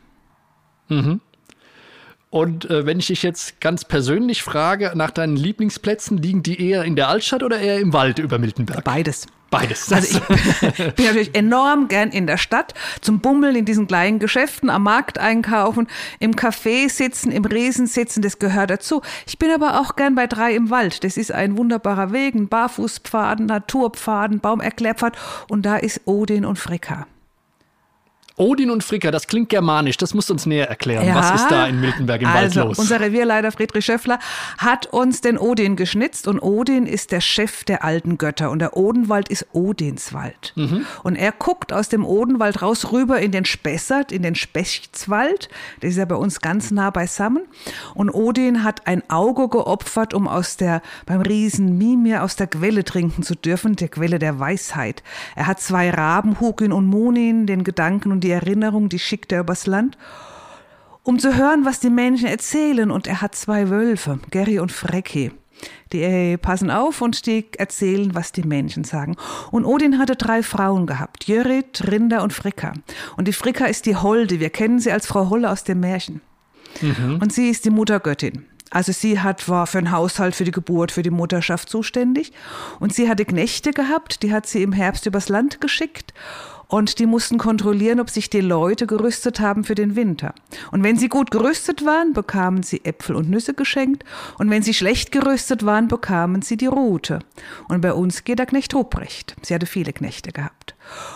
Und 2.33 2.67
äh, 2.71 2.87
wenn 2.87 2.97
ich 2.97 3.05
dich 3.05 3.21
jetzt 3.21 3.61
ganz 3.61 3.85
persönlich 3.85 4.41
frage 4.41 4.93
nach 4.95 5.11
deinen 5.11 5.35
Lieblingsplätzen, 5.35 6.17
liegen 6.17 6.41
die 6.41 6.67
eher 6.67 6.83
in 6.83 6.95
der 6.95 7.07
Altstadt 7.07 7.43
oder 7.43 7.59
eher 7.59 7.77
im 7.77 7.93
Wald 7.93 8.17
über 8.17 8.39
Miltenberg? 8.39 8.83
Beides. 8.83 9.27
Beides. 9.51 9.93
Also 9.93 10.17
ich 10.17 10.75
bin 10.95 11.05
natürlich 11.05 11.35
enorm 11.35 11.89
gern 11.89 12.09
in 12.09 12.25
der 12.25 12.37
Stadt, 12.37 12.73
zum 13.01 13.19
Bummeln 13.19 13.55
in 13.55 13.65
diesen 13.65 13.85
kleinen 13.85 14.17
Geschäften, 14.17 14.71
am 14.71 14.81
Markt 14.81 15.19
einkaufen, 15.19 15.87
im 16.19 16.31
Café 16.31 16.89
sitzen, 16.89 17.31
im 17.31 17.45
Riesen 17.45 17.85
sitzen, 17.85 18.23
das 18.23 18.39
gehört 18.39 18.71
dazu. 18.71 19.03
Ich 19.27 19.37
bin 19.37 19.51
aber 19.51 19.79
auch 19.79 19.95
gern 19.95 20.15
bei 20.15 20.25
drei 20.25 20.55
im 20.55 20.71
Wald. 20.71 21.03
Das 21.03 21.17
ist 21.17 21.31
ein 21.31 21.55
wunderbarer 21.55 22.13
Weg, 22.13 22.33
ein 22.33 22.47
Barfußpfaden, 22.47 23.45
Naturpfaden, 23.45 24.39
Baumerklärpfad 24.39 25.15
und 25.49 25.67
da 25.67 25.77
ist 25.77 26.01
Odin 26.05 26.45
und 26.45 26.57
Fricka. 26.57 27.05
Odin 28.35 28.71
und 28.71 28.83
Fricka, 28.83 29.11
das 29.11 29.27
klingt 29.27 29.49
germanisch. 29.49 29.97
Das 29.97 30.15
musst 30.15 30.29
du 30.29 30.33
uns 30.33 30.47
näher 30.47 30.67
erklären. 30.67 31.13
Was 31.13 31.41
ist 31.41 31.51
da 31.51 31.67
in 31.67 31.79
Miltenberg 31.79 32.21
im 32.21 32.27
also, 32.27 32.61
Wald 32.61 32.69
los? 32.69 32.79
Unser 32.79 32.99
Revierleiter 32.99 33.51
Friedrich 33.51 33.85
Schöffler 33.85 34.17
hat 34.57 34.87
uns 34.87 35.21
den 35.21 35.37
Odin 35.37 35.75
geschnitzt 35.75 36.27
und 36.27 36.39
Odin 36.39 36.87
ist 36.87 37.11
der 37.11 37.21
Chef 37.21 37.63
der 37.63 37.83
alten 37.83 38.17
Götter 38.17 38.49
und 38.49 38.59
der 38.59 38.75
Odenwald 38.75 39.29
ist 39.29 39.45
Odinswald. 39.53 40.53
Mhm. 40.55 40.85
Und 41.03 41.15
er 41.15 41.31
guckt 41.31 41.71
aus 41.71 41.89
dem 41.89 42.05
Odenwald 42.05 42.63
raus 42.63 42.91
rüber 42.91 43.19
in 43.19 43.31
den 43.31 43.45
Spessart, 43.45 44.11
in 44.11 44.23
den 44.23 44.33
Spechtswald. 44.33 45.49
Das 45.81 45.91
ist 45.91 45.97
ja 45.97 46.05
bei 46.05 46.15
uns 46.15 46.41
ganz 46.41 46.71
nah 46.71 46.89
beisammen. 46.89 47.43
Und 47.93 48.09
Odin 48.09 48.63
hat 48.63 48.87
ein 48.87 49.07
Auge 49.11 49.47
geopfert, 49.47 50.15
um 50.15 50.27
aus 50.27 50.57
der, 50.57 50.81
beim 51.05 51.21
Riesen 51.21 51.77
Mimir 51.77 52.23
aus 52.23 52.35
der 52.35 52.47
Quelle 52.47 52.83
trinken 52.83 53.21
zu 53.21 53.35
dürfen, 53.35 53.75
der 53.75 53.89
Quelle 53.89 54.17
der 54.17 54.39
Weisheit. 54.39 55.03
Er 55.35 55.45
hat 55.45 55.61
zwei 55.61 55.91
Raben, 55.91 56.39
Hugin 56.39 56.71
und 56.71 56.87
Munin, 56.87 57.45
den 57.45 57.63
Gedanken 57.63 58.11
und 58.11 58.22
die 58.23 58.31
Erinnerung, 58.31 58.89
die 58.89 58.99
schickt 58.99 59.31
er 59.31 59.41
übers 59.41 59.67
Land 59.67 59.97
um 61.03 61.19
zu 61.19 61.35
hören, 61.35 61.65
was 61.65 61.79
die 61.79 61.89
Menschen 61.89 62.27
erzählen. 62.27 62.89
Und 62.89 63.07
er 63.07 63.21
hat 63.21 63.35
zwei 63.35 63.69
Wölfe, 63.69 64.19
Gary 64.31 64.59
und 64.59 64.71
Frecki. 64.71 65.31
Die 65.93 66.01
äh, 66.01 66.37
passen 66.37 66.71
auf 66.71 67.01
und 67.01 67.25
die 67.25 67.45
erzählen, 67.57 68.15
was 68.15 68.31
die 68.31 68.43
Menschen 68.43 68.83
sagen. 68.83 69.15
Und 69.51 69.65
Odin 69.65 69.99
hatte 69.99 70.15
drei 70.15 70.43
Frauen 70.43 70.87
gehabt, 70.87 71.25
Jörit, 71.25 71.87
Rinder 71.89 72.23
und 72.23 72.33
Fricka. 72.33 72.73
Und 73.15 73.27
die 73.27 73.33
Fricka 73.33 73.65
ist 73.65 73.85
die 73.85 73.95
Holde, 73.95 74.39
wir 74.39 74.49
kennen 74.49 74.79
sie 74.79 74.91
als 74.91 75.07
Frau 75.07 75.29
Holle 75.29 75.49
aus 75.49 75.63
dem 75.63 75.79
Märchen. 75.79 76.21
Und 77.21 77.31
sie 77.31 77.49
ist 77.49 77.65
die 77.65 77.69
Muttergöttin. 77.69 78.45
Also 78.71 78.91
sie 78.91 79.19
hat, 79.19 79.47
war 79.47 79.67
für 79.67 79.77
den 79.77 79.91
Haushalt, 79.91 80.33
für 80.33 80.45
die 80.45 80.51
Geburt, 80.51 80.91
für 80.91 81.03
die 81.03 81.11
Mutterschaft 81.11 81.69
zuständig. 81.69 82.33
Und 82.79 82.91
sie 82.91 83.07
hatte 83.07 83.23
Knechte 83.23 83.71
gehabt, 83.71 84.23
die 84.23 84.33
hat 84.33 84.47
sie 84.47 84.63
im 84.63 84.73
Herbst 84.73 85.05
übers 85.05 85.29
Land 85.29 85.61
geschickt. 85.61 86.13
Und 86.73 86.97
die 86.97 87.05
mussten 87.05 87.37
kontrollieren, 87.37 87.99
ob 87.99 88.09
sich 88.09 88.31
die 88.31 88.41
Leute 88.41 88.87
gerüstet 88.87 89.39
haben 89.39 89.63
für 89.63 89.75
den 89.75 89.95
Winter. 89.95 90.33
Und 90.71 90.83
wenn 90.83 90.97
sie 90.97 91.07
gut 91.07 91.29
gerüstet 91.29 91.85
waren, 91.85 92.13
bekamen 92.13 92.63
sie 92.63 92.83
Äpfel 92.83 93.15
und 93.15 93.29
Nüsse 93.29 93.53
geschenkt 93.53 94.03
und 94.39 94.49
wenn 94.49 94.63
sie 94.63 94.73
schlecht 94.73 95.11
gerüstet 95.11 95.67
waren, 95.67 95.87
bekamen 95.87 96.41
sie 96.41 96.57
die 96.57 96.65
Rute. 96.65 97.19
Und 97.69 97.81
bei 97.81 97.93
uns 97.93 98.23
geht 98.23 98.39
der 98.39 98.47
Knecht 98.47 98.73
Ruprecht. 98.73 99.35
Sie 99.43 99.53
hatte 99.53 99.67
viele 99.67 99.93
Knechte 99.93 100.31
gehabt. 100.31 100.72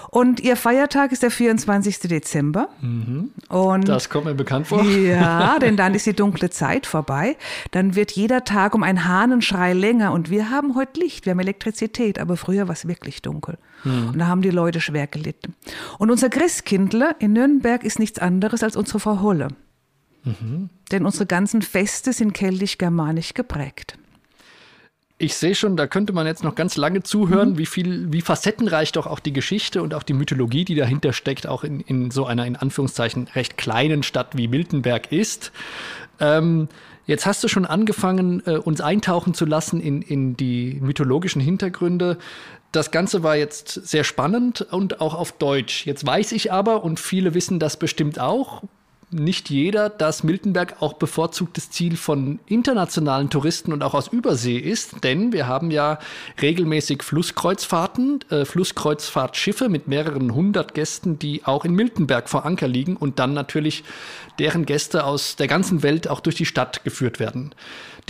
Und 0.10 0.40
ihr 0.40 0.56
Feiertag 0.56 1.12
ist 1.12 1.24
der 1.24 1.32
24. 1.32 2.00
Dezember. 2.02 2.70
Mhm. 2.82 3.32
Und 3.50 3.88
das 3.88 4.10
kommt 4.10 4.26
mir 4.26 4.34
bekannt 4.34 4.68
vor. 4.68 4.84
Ja, 4.84 5.60
denn 5.62 5.78
dann 5.78 5.94
ist 5.94 6.06
die 6.06 6.14
dunkle 6.14 6.50
Zeit 6.50 6.86
vorbei. 6.86 7.38
Dann 7.72 7.96
wird 7.96 8.12
jeder 8.12 8.44
Tag 8.44 8.74
um 8.74 8.84
einen 8.84 9.06
Hahnenschrei 9.06 9.74
länger 9.74 10.14
und 10.14 10.30
wir 10.30 10.50
haben 10.50 10.76
heute 10.76 11.00
Licht, 11.00 11.26
wir 11.26 11.32
haben 11.32 11.40
Elektrizität, 11.40 12.20
aber 12.20 12.38
früher 12.38 12.68
war 12.68 12.74
es 12.74 12.88
wirklich 12.88 13.22
dunkel. 13.22 13.58
Mhm. 13.84 14.10
Und 14.10 14.20
da 14.20 14.28
haben 14.28 14.42
die 14.42 14.50
Leute 14.50 14.82
schwer 14.82 15.08
gelitten. 15.08 15.56
Und 15.98 16.10
unser 16.10 16.30
Christkindler 16.30 17.16
in 17.20 17.34
Nürnberg 17.34 17.84
ist 17.84 18.00
nichts 18.00 18.20
anderes 18.20 18.64
als 18.64 18.76
unsere 18.76 19.00
Frau 19.00 19.22
Holle. 19.22 19.50
Mhm. 20.24 20.70
Denn 20.92 21.06
unsere 21.06 21.26
ganzen 21.26 21.62
Feste 21.62 22.14
sind 22.14 22.34
keltisch-germanisch 22.34 23.34
geprägt. 23.34 23.98
Ich 25.20 25.36
sehe 25.36 25.56
schon, 25.56 25.78
da 25.78 25.88
könnte 25.88 26.14
man 26.14 26.28
jetzt 26.28 26.44
noch 26.44 26.54
ganz 26.54 26.78
lange 26.78 27.02
zuhören, 27.02 27.52
mhm. 27.52 27.58
wie 27.58 27.66
viel, 27.66 28.14
wie 28.14 28.22
facettenreich 28.22 28.92
doch 28.92 29.08
auch 29.08 29.20
die 29.20 29.34
Geschichte 29.34 29.82
und 29.82 29.96
auch 29.96 30.04
die 30.04 30.14
Mythologie, 30.14 30.64
die 30.64 30.76
dahinter 30.76 31.12
steckt, 31.12 31.48
auch 31.48 31.64
in, 31.64 31.80
in 31.80 32.12
so 32.12 32.28
einer 32.28 32.46
in 32.46 32.56
Anführungszeichen 32.56 33.28
recht 33.34 33.58
kleinen 33.58 34.04
Stadt 34.04 34.38
wie 34.38 34.48
Miltenberg 34.48 35.12
ist. 35.12 35.52
Ähm, 36.20 36.68
jetzt 37.08 37.26
hast 37.26 37.44
du 37.44 37.48
schon 37.48 37.66
angefangen, 37.66 38.44
äh, 38.46 38.58
uns 38.58 38.80
eintauchen 38.80 39.34
zu 39.34 39.46
lassen 39.46 39.82
in, 39.82 40.04
in 40.04 40.38
die 40.38 40.78
mythologischen 40.82 41.42
Hintergründe. 41.42 42.20
Das 42.72 42.92
Ganze 42.92 43.24
war 43.24 43.36
jetzt 43.36 43.70
sehr 43.88 44.04
spannend 44.04 44.62
und 44.70 45.02
auch 45.02 45.16
auf 45.16 45.32
Deutsch. 45.32 45.88
Jetzt 45.88 46.06
weiß 46.06 46.32
ich 46.34 46.52
aber, 46.52 46.84
und 46.84 47.00
viele 47.00 47.34
wissen 47.34 47.58
das 47.58 47.78
bestimmt 47.78 48.20
auch, 48.20 48.62
nicht 49.10 49.50
jeder, 49.50 49.90
dass 49.90 50.24
Miltenberg 50.24 50.82
auch 50.82 50.94
bevorzugtes 50.94 51.72
Ziel 51.72 51.96
von 51.96 52.40
internationalen 52.46 53.30
Touristen 53.30 53.72
und 53.72 53.82
auch 53.82 53.94
aus 53.94 54.10
Übersee 54.10 54.58
ist, 54.58 55.04
denn 55.04 55.32
wir 55.32 55.48
haben 55.48 55.72
ja 55.72 56.00
regelmäßig 56.42 57.04
Flusskreuzfahrten, 57.04 58.20
äh, 58.30 58.44
Flusskreuzfahrtschiffe 58.44 59.70
mit 59.70 59.88
mehreren 59.88 60.36
hundert 60.36 60.74
Gästen, 60.74 61.20
die 61.20 61.46
auch 61.46 61.64
in 61.64 61.74
Miltenberg 61.74 62.28
vor 62.28 62.46
Anker 62.46 62.68
liegen 62.68 62.98
und 62.98 63.20
dann 63.20 63.34
natürlich 63.34 63.86
deren 64.40 64.66
Gäste 64.66 65.06
aus 65.06 65.38
der 65.38 65.48
ganzen 65.48 65.84
Welt 65.84 66.10
auch 66.10 66.20
durch 66.20 66.36
die 66.36 66.46
Stadt 66.46 66.84
geführt 66.84 67.20
werden. 67.20 67.56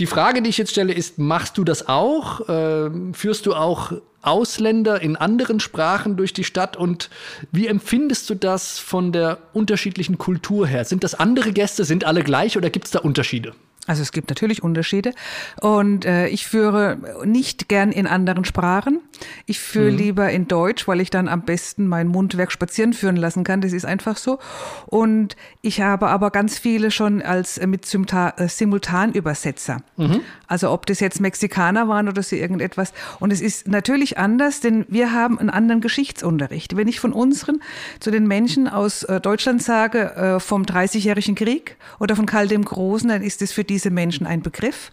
Die 0.00 0.06
Frage, 0.06 0.42
die 0.42 0.50
ich 0.50 0.58
jetzt 0.58 0.70
stelle, 0.70 0.92
ist, 0.92 1.18
machst 1.18 1.58
du 1.58 1.64
das 1.64 1.88
auch? 1.88 2.48
Äh, 2.48 2.90
führst 3.12 3.46
du 3.46 3.54
auch 3.54 3.92
Ausländer 4.22 5.00
in 5.00 5.16
anderen 5.16 5.58
Sprachen 5.58 6.16
durch 6.16 6.32
die 6.32 6.44
Stadt 6.44 6.76
und 6.76 7.10
wie 7.50 7.66
empfindest 7.66 8.28
du 8.30 8.34
das 8.34 8.78
von 8.78 9.12
der 9.12 9.38
unterschiedlichen 9.54 10.18
Kultur 10.18 10.66
her? 10.66 10.84
Sind 10.84 11.02
das 11.02 11.14
andere 11.14 11.52
Gäste, 11.52 11.84
sind 11.84 12.04
alle 12.04 12.22
gleich 12.22 12.56
oder 12.56 12.70
gibt 12.70 12.86
es 12.86 12.90
da 12.92 13.00
Unterschiede? 13.00 13.54
Also 13.88 14.02
es 14.02 14.12
gibt 14.12 14.28
natürlich 14.28 14.62
Unterschiede 14.62 15.14
und 15.62 16.04
äh, 16.04 16.28
ich 16.28 16.46
führe 16.46 16.98
nicht 17.24 17.68
gern 17.68 17.90
in 17.90 18.06
anderen 18.06 18.44
Sprachen. 18.44 19.00
Ich 19.46 19.58
führe 19.58 19.90
mhm. 19.90 19.96
lieber 19.96 20.30
in 20.30 20.46
Deutsch, 20.46 20.86
weil 20.86 21.00
ich 21.00 21.08
dann 21.08 21.26
am 21.26 21.42
besten 21.42 21.88
mein 21.88 22.06
Mundwerk 22.06 22.52
spazieren 22.52 22.92
führen 22.92 23.16
lassen 23.16 23.44
kann. 23.44 23.62
Das 23.62 23.72
ist 23.72 23.86
einfach 23.86 24.18
so. 24.18 24.38
Und 24.86 25.36
ich 25.62 25.80
habe 25.80 26.08
aber 26.08 26.30
ganz 26.30 26.58
viele 26.58 26.90
schon 26.90 27.22
als 27.22 27.56
äh, 27.56 27.66
mit 27.66 27.86
äh, 27.86 28.48
Simultanübersetzer. 28.48 29.78
Mhm. 29.96 30.20
Also 30.46 30.70
ob 30.70 30.84
das 30.84 31.00
jetzt 31.00 31.20
Mexikaner 31.22 31.88
waren 31.88 32.08
oder 32.08 32.22
so 32.22 32.36
irgendetwas. 32.36 32.92
Und 33.20 33.32
es 33.32 33.40
ist 33.40 33.68
natürlich 33.68 34.18
anders, 34.18 34.60
denn 34.60 34.84
wir 34.88 35.12
haben 35.12 35.38
einen 35.38 35.50
anderen 35.50 35.80
Geschichtsunterricht. 35.80 36.76
Wenn 36.76 36.88
ich 36.88 37.00
von 37.00 37.14
unseren 37.14 37.62
zu 38.00 38.10
den 38.10 38.26
Menschen 38.26 38.68
aus 38.68 39.02
äh, 39.04 39.18
Deutschland 39.18 39.62
sage, 39.62 40.14
äh, 40.14 40.40
vom 40.40 40.66
Dreißigjährigen 40.66 41.34
Krieg 41.34 41.76
oder 41.98 42.16
von 42.16 42.26
Karl 42.26 42.48
dem 42.48 42.66
Großen, 42.66 43.08
dann 43.08 43.22
ist 43.22 43.40
es 43.40 43.52
für 43.52 43.64
die 43.64 43.77
diese 43.78 43.90
Menschen 43.90 44.26
ein 44.26 44.42
Begriff. 44.42 44.90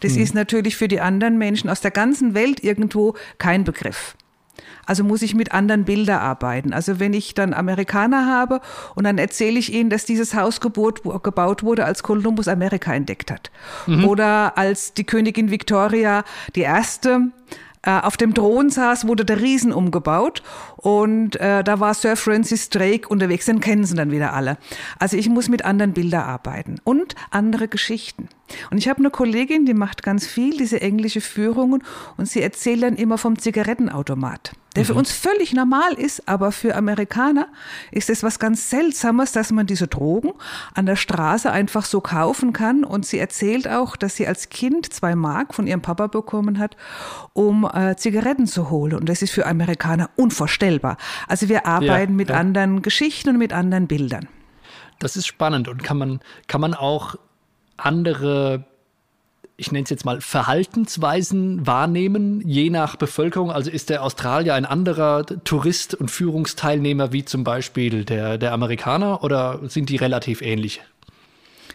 Das 0.00 0.14
mhm. 0.14 0.22
ist 0.22 0.34
natürlich 0.34 0.76
für 0.76 0.88
die 0.88 1.00
anderen 1.00 1.36
Menschen 1.36 1.68
aus 1.68 1.82
der 1.82 1.90
ganzen 1.90 2.32
Welt 2.32 2.64
irgendwo 2.64 3.14
kein 3.36 3.64
Begriff. 3.64 4.16
Also 4.86 5.04
muss 5.04 5.20
ich 5.20 5.34
mit 5.34 5.52
anderen 5.52 5.84
Bildern 5.84 6.20
arbeiten. 6.20 6.72
Also 6.72 6.98
wenn 6.98 7.12
ich 7.12 7.34
dann 7.34 7.52
Amerikaner 7.52 8.26
habe 8.26 8.60
und 8.94 9.04
dann 9.04 9.18
erzähle 9.18 9.58
ich 9.58 9.72
ihnen, 9.72 9.90
dass 9.90 10.06
dieses 10.06 10.34
Haus 10.34 10.60
gebaut, 10.60 11.02
gebaut 11.22 11.62
wurde, 11.62 11.84
als 11.84 12.02
Kolumbus 12.02 12.48
Amerika 12.48 12.94
entdeckt 12.94 13.30
hat. 13.30 13.50
Mhm. 13.86 14.06
Oder 14.06 14.56
als 14.56 14.94
die 14.94 15.04
Königin 15.04 15.50
Victoria 15.50 16.24
die 16.54 16.62
erste 16.62 17.28
äh, 17.82 17.90
auf 18.00 18.16
dem 18.16 18.34
Thron 18.34 18.70
saß, 18.70 19.06
wurde 19.06 19.24
der 19.24 19.40
Riesen 19.40 19.72
umgebaut 19.72 20.42
und 20.76 21.36
äh, 21.36 21.64
da 21.64 21.80
war 21.80 21.94
Sir 21.94 22.16
Francis 22.16 22.70
Drake 22.70 23.08
unterwegs, 23.08 23.46
den 23.46 23.60
kennen 23.60 23.84
sie 23.84 23.94
dann 23.94 24.10
wieder 24.10 24.32
alle. 24.32 24.56
Also 24.98 25.16
ich 25.16 25.28
muss 25.28 25.48
mit 25.48 25.64
anderen 25.64 25.92
Bildern 25.92 26.22
arbeiten 26.22 26.76
und 26.84 27.14
andere 27.30 27.68
Geschichten. 27.68 28.28
Und 28.70 28.78
ich 28.78 28.88
habe 28.88 29.00
eine 29.00 29.10
Kollegin, 29.10 29.66
die 29.66 29.74
macht 29.74 30.02
ganz 30.02 30.26
viel 30.26 30.56
diese 30.56 30.80
englische 30.80 31.20
Führungen 31.20 31.82
und 32.16 32.28
sie 32.28 32.42
erzählt 32.42 32.82
dann 32.82 32.96
immer 32.96 33.18
vom 33.18 33.38
Zigarettenautomat 33.38 34.52
der 34.76 34.84
für 34.84 34.92
mhm. 34.92 35.00
uns 35.00 35.12
völlig 35.12 35.52
normal 35.52 35.92
ist, 35.94 36.28
aber 36.28 36.52
für 36.52 36.74
Amerikaner 36.74 37.48
ist 37.90 38.10
es 38.10 38.22
was 38.22 38.38
ganz 38.38 38.70
Seltsames, 38.70 39.32
dass 39.32 39.50
man 39.50 39.66
diese 39.66 39.86
Drogen 39.86 40.32
an 40.74 40.86
der 40.86 40.96
Straße 40.96 41.50
einfach 41.50 41.84
so 41.84 42.00
kaufen 42.00 42.52
kann. 42.52 42.84
Und 42.84 43.06
sie 43.06 43.18
erzählt 43.18 43.68
auch, 43.68 43.96
dass 43.96 44.16
sie 44.16 44.26
als 44.26 44.48
Kind 44.48 44.92
zwei 44.92 45.14
Mark 45.14 45.54
von 45.54 45.66
ihrem 45.66 45.82
Papa 45.82 46.06
bekommen 46.06 46.58
hat, 46.58 46.76
um 47.32 47.68
äh, 47.72 47.96
Zigaretten 47.96 48.46
zu 48.46 48.70
holen. 48.70 48.94
Und 48.94 49.08
das 49.08 49.22
ist 49.22 49.32
für 49.32 49.46
Amerikaner 49.46 50.10
unvorstellbar. 50.16 50.96
Also 51.28 51.48
wir 51.48 51.66
arbeiten 51.66 52.12
ja, 52.12 52.16
mit 52.16 52.28
ja. 52.30 52.36
anderen 52.36 52.82
Geschichten 52.82 53.30
und 53.30 53.38
mit 53.38 53.52
anderen 53.52 53.86
Bildern. 53.86 54.28
Das 54.98 55.16
ist 55.16 55.26
spannend 55.26 55.68
und 55.68 55.82
kann 55.82 55.98
man, 55.98 56.20
kann 56.46 56.60
man 56.60 56.74
auch 56.74 57.16
andere 57.76 58.64
ich 59.62 59.70
nenne 59.70 59.84
es 59.84 59.90
jetzt 59.90 60.04
mal, 60.04 60.20
Verhaltensweisen 60.20 61.66
wahrnehmen, 61.66 62.42
je 62.46 62.68
nach 62.68 62.96
Bevölkerung? 62.96 63.52
Also 63.52 63.70
ist 63.70 63.90
der 63.90 64.02
Australier 64.02 64.54
ein 64.54 64.66
anderer 64.66 65.24
Tourist 65.24 65.94
und 65.94 66.10
Führungsteilnehmer 66.10 67.12
wie 67.12 67.24
zum 67.24 67.44
Beispiel 67.44 68.04
der, 68.04 68.38
der 68.38 68.52
Amerikaner 68.52 69.22
oder 69.22 69.60
sind 69.68 69.88
die 69.88 69.96
relativ 69.96 70.42
ähnlich? 70.42 70.82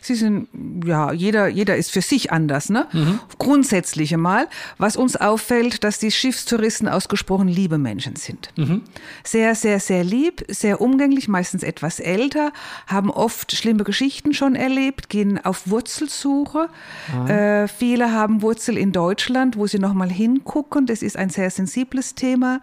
Sie 0.07 0.15
sind, 0.15 0.47
ja, 0.85 1.11
jeder, 1.11 1.49
jeder 1.49 1.75
ist 1.75 1.91
für 1.91 2.01
sich 2.01 2.31
anders, 2.31 2.69
ne? 2.69 2.87
Mhm. 2.93 3.19
Grundsätzlich 3.37 4.15
mal. 4.15 4.47
Was 4.77 4.95
uns 4.95 5.17
auffällt, 5.17 5.83
dass 5.83 5.99
die 5.99 6.11
Schiffstouristen 6.11 6.87
ausgesprochen 6.87 7.49
liebe 7.49 7.77
Menschen 7.77 8.15
sind. 8.15 8.53
Mhm. 8.55 8.83
Sehr, 9.25 9.53
sehr, 9.53 9.81
sehr 9.81 10.05
lieb, 10.05 10.45
sehr 10.47 10.79
umgänglich, 10.79 11.27
meistens 11.27 11.61
etwas 11.61 11.99
älter, 11.99 12.53
haben 12.87 13.11
oft 13.11 13.51
schlimme 13.51 13.83
Geschichten 13.83 14.33
schon 14.33 14.55
erlebt, 14.55 15.09
gehen 15.09 15.43
auf 15.43 15.69
Wurzelsuche. 15.69 16.69
Mhm. 17.13 17.27
Äh, 17.27 17.67
viele 17.67 18.13
haben 18.13 18.41
Wurzel 18.41 18.77
in 18.77 18.93
Deutschland, 18.93 19.57
wo 19.57 19.67
sie 19.67 19.79
nochmal 19.79 20.09
hingucken. 20.09 20.85
Das 20.85 21.01
ist 21.01 21.17
ein 21.17 21.29
sehr 21.29 21.51
sensibles 21.51 22.15
Thema. 22.15 22.61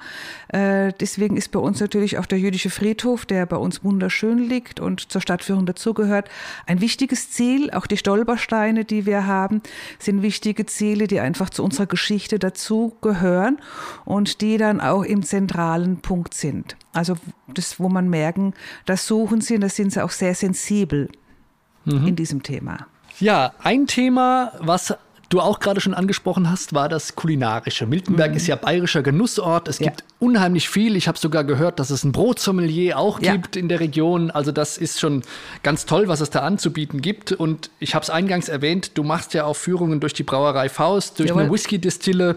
Äh, 0.49 0.95
deswegen 0.99 1.37
ist 1.37 1.51
bei 1.51 1.61
uns 1.61 1.79
natürlich 1.81 2.17
auch 2.17 2.27
der 2.27 2.39
jüdische 2.39 2.71
Friedhof, 2.71 3.27
der 3.27 3.45
bei 3.45 3.59
uns 3.59 3.85
wunderschön 3.85 4.39
liegt 4.39 4.81
und 4.81 5.13
zur 5.13 5.21
Stadtführung 5.21 5.67
dazugehört, 5.67 6.31
ein 6.67 6.81
wichtiges 6.81 7.34
Ziel. 7.35 7.71
Auch 7.71 7.87
die 7.87 7.97
Stolpersteine, 7.97 8.85
die 8.85 9.07
wir 9.07 9.27
haben, 9.27 9.63
sind 9.99 10.23
wichtige 10.23 10.67
Ziele, 10.67 11.07
die 11.07 11.21
einfach 11.21 11.51
zu 11.51 11.65
unserer 11.65 11.87
Geschichte 11.87 12.39
dazu 12.39 12.97
gehören 13.01 13.59
und 14.05 14.41
die 14.41 14.57
dann 14.57 14.81
auch 14.81 15.03
im 15.03 15.23
zentralen 15.23 15.99
Punkt 16.01 16.35
sind. 16.35 16.77
Also 16.93 17.17
das, 17.49 17.81
wo 17.81 17.89
man 17.89 18.09
merken, 18.09 18.55
das 18.87 19.07
suchen 19.07 19.41
sie 19.41 19.57
und 19.57 19.61
da 19.61 19.69
sind 19.69 19.93
sie 19.93 20.03
auch 20.03 20.11
sehr 20.11 20.35
sensibel 20.35 21.09
mhm. 21.85 22.07
in 22.07 22.17
diesem 22.17 22.43
Thema. 22.43 22.87
Ja, 23.21 23.53
ein 23.63 23.87
Thema, 23.87 24.53
was 24.61 24.95
du 25.35 25.41
auch 25.41 25.59
gerade 25.59 25.81
schon 25.81 25.95
angesprochen 25.95 26.49
hast, 26.49 26.75
war 26.75 26.89
das 26.89 27.17
Kulinarische. 27.17 27.87
Miltenberg 27.87 28.31
mhm. 28.31 28.37
ist 28.37 28.47
ja 28.47 28.55
bayerischer 28.55 29.03
Genussort. 29.03 29.67
Es 29.67 29.81
ja. 29.81 29.87
gibt 29.87 30.05
unheimlich 30.21 30.69
viel. 30.69 30.95
Ich 30.95 31.09
habe 31.09 31.19
sogar 31.19 31.43
gehört, 31.43 31.81
dass 31.81 31.91
es 31.91 32.05
ein 32.05 32.13
Brotsommelier 32.13 32.97
auch 32.97 33.21
ja. 33.21 33.33
gibt 33.33 33.57
in 33.57 33.69
der 33.69 33.81
Region. 33.81 34.31
Also 34.31 34.53
das 34.53 34.79
ist 34.79 35.01
schon 35.01 35.23
ganz 35.65 35.87
toll, 35.87 36.07
was 36.07 36.21
es 36.21 36.31
da 36.31 36.41
anzubieten 36.41 37.03
gibt. 37.03 37.33
Und 37.33 37.71
ich 37.81 37.97
habe 37.97 38.05
es 38.05 38.11
eingangs 38.11 38.49
erwähnt, 38.49 38.93
du 38.97 39.03
machst 39.03 39.35
ja 39.35 39.45
auch 39.45 39.57
Führungen 39.57 39.99
durch 39.99 40.13
die 40.13 40.23
Brauerei 40.23 40.69
Faust, 40.69 41.19
durch 41.19 41.31
Jawohl. 41.31 41.43
eine 41.43 41.53
Whisky-Distille. 41.53 42.37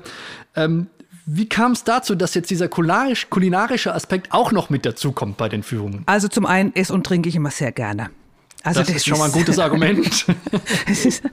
Ähm, 0.55 0.87
wie 1.27 1.47
kam 1.47 1.73
es 1.73 1.83
dazu, 1.83 2.15
dass 2.15 2.33
jetzt 2.33 2.49
dieser 2.49 2.67
kulinarisch, 2.67 3.29
kulinarische 3.29 3.93
Aspekt 3.93 4.31
auch 4.31 4.51
noch 4.51 4.69
mit 4.71 4.85
dazukommt 4.85 5.37
bei 5.37 5.49
den 5.49 5.61
Führungen? 5.61 6.01
Also 6.07 6.29
zum 6.29 6.47
einen 6.47 6.73
esse 6.75 6.93
und 6.93 7.05
trinke 7.05 7.29
ich 7.29 7.35
immer 7.35 7.51
sehr 7.51 7.71
gerne. 7.71 8.09
Also 8.67 8.81
das, 8.81 8.87
das 8.87 8.95
ist 8.97 9.05
schon 9.07 9.17
mal 9.17 9.25
ein 9.25 9.31
gutes 9.31 9.59
Argument. 9.67 10.25
es 10.89 11.05
ist 11.05 11.23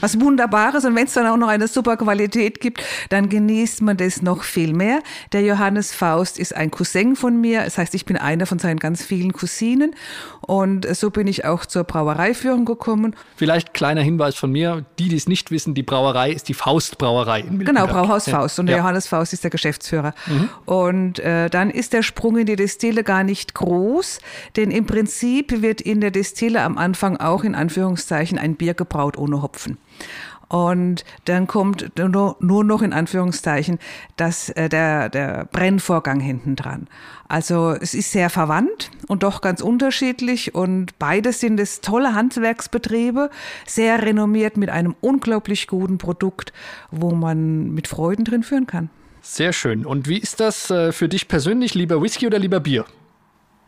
was 0.00 0.20
Wunderbares 0.20 0.84
und 0.84 0.94
wenn 0.96 1.06
es 1.06 1.12
dann 1.12 1.26
auch 1.26 1.36
noch 1.36 1.48
eine 1.48 1.68
super 1.68 1.96
Qualität 1.96 2.60
gibt, 2.60 2.82
dann 3.08 3.28
genießt 3.28 3.82
man 3.82 3.96
das 3.96 4.22
noch 4.22 4.42
viel 4.42 4.72
mehr. 4.72 5.00
Der 5.32 5.42
Johannes 5.42 5.92
Faust 5.92 6.38
ist 6.38 6.54
ein 6.54 6.70
Cousin 6.70 7.16
von 7.16 7.40
mir, 7.40 7.64
das 7.64 7.78
heißt, 7.78 7.94
ich 7.94 8.04
bin 8.04 8.16
einer 8.16 8.46
von 8.46 8.58
seinen 8.58 8.78
ganz 8.78 9.04
vielen 9.04 9.32
Cousinen 9.32 9.94
und 10.40 10.86
so 10.96 11.10
bin 11.10 11.26
ich 11.26 11.44
auch 11.44 11.66
zur 11.66 11.84
Brauereiführung 11.84 12.64
gekommen. 12.64 13.14
Vielleicht 13.36 13.74
kleiner 13.74 14.02
Hinweis 14.02 14.34
von 14.34 14.50
mir, 14.50 14.84
die, 14.98 15.08
die 15.08 15.16
es 15.16 15.28
nicht 15.28 15.50
wissen, 15.50 15.74
die 15.74 15.82
Brauerei 15.82 16.32
ist 16.32 16.48
die 16.48 16.54
Faustbrauerei 16.54 17.40
in 17.40 17.64
Genau, 17.64 17.86
Brauhaus 17.86 18.28
Faust 18.28 18.58
und 18.58 18.66
der 18.66 18.76
ja. 18.76 18.82
Johannes 18.82 19.06
Faust 19.06 19.32
ist 19.32 19.44
der 19.44 19.50
Geschäftsführer. 19.50 20.14
Mhm. 20.26 20.48
Und 20.64 21.18
äh, 21.20 21.48
dann 21.50 21.70
ist 21.70 21.92
der 21.92 22.02
Sprung 22.02 22.38
in 22.38 22.46
die 22.46 22.56
Destille 22.56 23.04
gar 23.04 23.24
nicht 23.24 23.54
groß, 23.54 24.20
denn 24.56 24.70
im 24.70 24.86
Prinzip 24.86 25.62
wird 25.62 25.80
in 25.80 26.00
der 26.00 26.10
Destille 26.10 26.55
Destille 26.56 26.62
am 26.62 26.78
Anfang 26.78 27.16
auch 27.18 27.44
in 27.44 27.54
Anführungszeichen 27.54 28.38
ein 28.38 28.56
Bier 28.56 28.74
gebraut 28.74 29.18
ohne 29.18 29.42
Hopfen. 29.42 29.78
Und 30.48 31.04
dann 31.24 31.48
kommt 31.48 31.90
nur, 31.98 32.36
noch 32.40 32.80
in 32.80 32.92
Anführungszeichen 32.92 33.80
das, 34.16 34.48
äh, 34.50 34.68
der, 34.68 35.08
der 35.08 35.48
Brennvorgang 35.50 36.20
hinten 36.20 36.54
dran. 36.54 36.86
Also 37.26 37.72
es 37.72 37.94
ist 37.94 38.12
sehr 38.12 38.30
verwandt 38.30 38.92
und 39.08 39.24
doch 39.24 39.40
ganz 39.40 39.60
unterschiedlich 39.60 40.54
und 40.54 40.96
beides 41.00 41.40
sind 41.40 41.58
es 41.58 41.80
tolle 41.80 42.14
Handwerksbetriebe, 42.14 43.30
sehr 43.66 44.02
renommiert 44.02 44.56
mit 44.56 44.70
einem 44.70 44.94
unglaublich 45.00 45.66
guten 45.66 45.98
Produkt, 45.98 46.52
wo 46.92 47.10
man 47.10 47.74
mit 47.74 47.88
Freuden 47.88 48.24
drin 48.24 48.44
führen 48.44 48.68
kann. 48.68 48.88
Sehr 49.22 49.52
schön. 49.52 49.84
Und 49.84 50.06
wie 50.06 50.18
ist 50.18 50.38
das 50.38 50.70
äh, 50.70 50.92
für 50.92 51.08
dich 51.08 51.26
persönlich? 51.26 51.74
Lieber 51.74 52.00
Whisky 52.00 52.28
oder 52.28 52.38
lieber 52.38 52.60
Bier? 52.60 52.84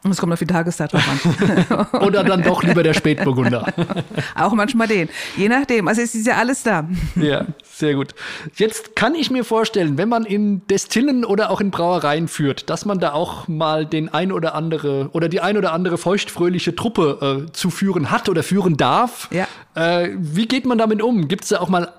Es 0.09 0.19
kommt 0.19 0.33
auf 0.33 0.39
die 0.39 0.47
Tageszeit 0.47 0.93
drauf 0.93 1.05
an. 1.09 2.01
Oder 2.07 2.23
dann 2.23 2.43
doch 2.43 2.63
lieber 2.63 2.83
der 2.83 2.95
Spätburgunder. 2.95 3.67
Auch 4.37 4.53
manchmal 4.53 4.87
den. 4.87 5.09
Je 5.37 5.49
nachdem. 5.49 5.89
Also 5.89 6.03
es 6.03 6.15
ist 6.15 6.27
ja 6.27 6.37
alles 6.37 6.63
da. 6.63 6.89
Ja, 7.17 7.47
sehr 7.65 7.95
gut. 7.95 8.15
Jetzt 8.55 8.95
kann 8.95 9.15
ich 9.17 9.31
mir 9.31 9.45
vorstellen, 9.45 9.99
wenn 9.99 10.09
man 10.09 10.25
in 10.25 10.67
Destillen 10.69 11.25
oder 11.25 11.51
auch 11.51 11.61
in 11.61 11.71
Brauereien 11.71 12.29
führt, 12.29 12.71
dass 12.71 12.85
man 12.85 13.01
da 13.01 13.13
auch 13.13 13.49
mal 13.49 13.87
den 13.87 14.13
ein 14.13 14.31
oder 14.31 14.55
andere 14.55 15.11
oder 15.13 15.29
die 15.29 15.41
ein 15.41 15.57
oder 15.57 15.73
andere 15.73 15.99
feuchtfröhliche 15.99 16.77
Truppe 16.77 17.47
äh, 17.49 17.53
zu 17.53 17.71
führen 17.71 18.11
hat 18.11 18.29
oder 18.29 18.43
führen 18.43 18.77
darf. 18.77 19.29
Ja. 19.33 19.49
Äh, 19.75 20.11
wie 20.17 20.47
geht 20.47 20.65
man 20.65 20.79
damit 20.79 21.03
um? 21.03 21.29
Gibt 21.29 21.43
es 21.43 21.51
da 21.51 21.61
auch 21.61 21.69
mal 21.69 21.93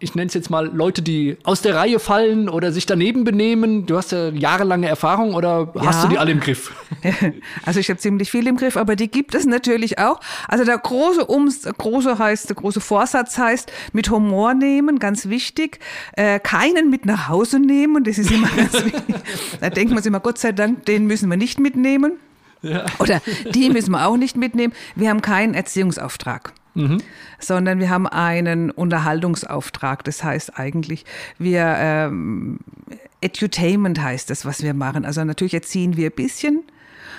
ich 0.00 0.14
nenne 0.14 0.26
es 0.26 0.34
jetzt 0.34 0.50
mal 0.50 0.66
Leute, 0.66 1.02
die 1.02 1.38
aus 1.44 1.62
der 1.62 1.76
Reihe 1.76 1.98
fallen 1.98 2.48
oder 2.48 2.72
sich 2.72 2.84
daneben 2.84 3.24
benehmen? 3.24 3.86
Du 3.86 3.96
hast 3.96 4.12
ja 4.12 4.28
jahrelange 4.28 4.88
Erfahrung 4.88 5.34
oder 5.34 5.72
ja. 5.74 5.86
hast 5.86 6.04
du 6.04 6.08
die 6.08 6.18
alle 6.18 6.32
im 6.32 6.40
Griff? 6.40 6.72
Also 7.64 7.80
ich 7.80 7.88
habe 7.90 7.98
ziemlich 7.98 8.30
viel 8.30 8.46
im 8.46 8.56
Griff, 8.56 8.76
aber 8.76 8.96
die 8.96 9.08
gibt 9.10 9.34
es 9.34 9.46
natürlich 9.46 9.98
auch. 9.98 10.20
Also 10.48 10.64
der 10.64 10.78
große 10.78 11.30
Ums, 11.30 11.62
große 11.62 12.18
heißt, 12.18 12.48
der 12.48 12.56
große 12.56 12.80
Vorsatz 12.80 13.36
heißt, 13.38 13.70
mit 13.92 14.10
Humor 14.10 14.54
nehmen, 14.54 14.98
ganz 14.98 15.28
wichtig. 15.28 15.80
Äh, 16.12 16.40
keinen 16.40 16.90
mit 16.90 17.04
nach 17.06 17.28
Hause 17.28 17.60
nehmen, 17.60 18.04
das 18.04 18.18
ist 18.18 18.30
immer 18.30 18.48
ganz 18.48 18.72
wichtig. 18.84 19.16
Da 19.60 19.70
denkt 19.70 19.92
man 19.92 20.02
sich 20.02 20.08
immer, 20.08 20.20
Gott 20.20 20.38
sei 20.38 20.52
Dank, 20.52 20.86
den 20.86 21.06
müssen 21.06 21.28
wir 21.28 21.36
nicht 21.36 21.60
mitnehmen. 21.60 22.12
Ja. 22.62 22.86
Oder 22.98 23.20
die 23.52 23.70
müssen 23.70 23.92
wir 23.92 24.06
auch 24.06 24.16
nicht 24.16 24.36
mitnehmen. 24.36 24.72
Wir 24.94 25.10
haben 25.10 25.22
keinen 25.22 25.54
Erziehungsauftrag 25.54 26.52
mhm. 26.74 26.98
sondern 27.38 27.78
wir 27.78 27.90
haben 27.90 28.06
einen 28.06 28.70
Unterhaltungsauftrag. 28.70 30.04
Das 30.04 30.22
heißt 30.22 30.58
eigentlich, 30.58 31.04
wir 31.38 31.74
ähm, 31.78 32.58
Edutainment 33.20 34.00
heißt 34.00 34.30
das, 34.30 34.44
was 34.44 34.62
wir 34.62 34.74
machen. 34.74 35.04
Also 35.04 35.24
natürlich 35.24 35.54
erziehen 35.54 35.96
wir 35.96 36.10
ein 36.10 36.16
bisschen, 36.16 36.62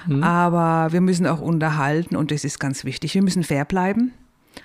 mhm. 0.08 0.24
aber 0.24 0.92
wir 0.94 1.02
müssen 1.02 1.26
auch 1.28 1.42
unterhalten 1.42 2.16
und 2.16 2.32
das 2.32 2.44
ist 2.44 2.60
ganz 2.60 2.86
wichtig. 2.86 3.16
Wir 3.16 3.24
müssen 3.24 3.44
fair 3.44 3.66
bleiben. 3.66 4.14